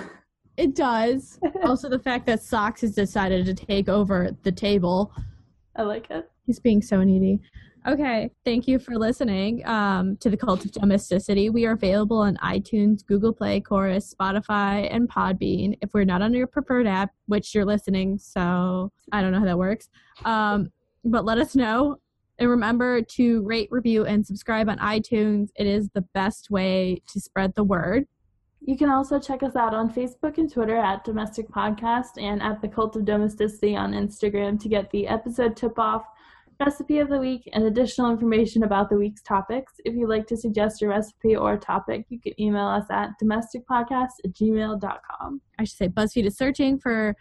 [0.59, 1.39] It does.
[1.63, 5.13] also, the fact that Socks has decided to take over the table.
[5.77, 6.29] I like it.
[6.45, 7.39] He's being so needy.
[7.87, 11.49] Okay, thank you for listening um, to the Cult of Domesticity.
[11.49, 15.77] We are available on iTunes, Google Play, Chorus, Spotify, and Podbean.
[15.81, 19.45] If we're not on your preferred app, which you're listening, so I don't know how
[19.45, 19.87] that works,
[20.25, 20.71] um,
[21.05, 21.97] but let us know.
[22.37, 25.49] And remember to rate, review, and subscribe on iTunes.
[25.55, 28.07] It is the best way to spread the word.
[28.61, 32.61] You can also check us out on Facebook and Twitter at Domestic Podcast and at
[32.61, 36.03] the Cult of Domesticity on Instagram to get the episode tip off,
[36.59, 39.73] recipe of the week, and additional information about the week's topics.
[39.85, 43.11] If you'd like to suggest a recipe or a topic, you can email us at
[43.21, 45.41] domesticpodcast at gmail.com.
[45.57, 47.15] I should say BuzzFeed is searching for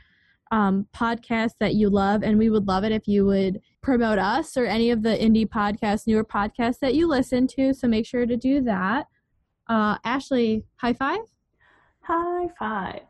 [0.51, 4.57] um, podcasts that you love, and we would love it if you would promote us
[4.57, 7.73] or any of the indie podcasts, newer podcasts that you listen to.
[7.75, 9.07] So make sure to do that.
[9.69, 11.21] Uh, Ashley, high five.
[12.01, 13.01] High five.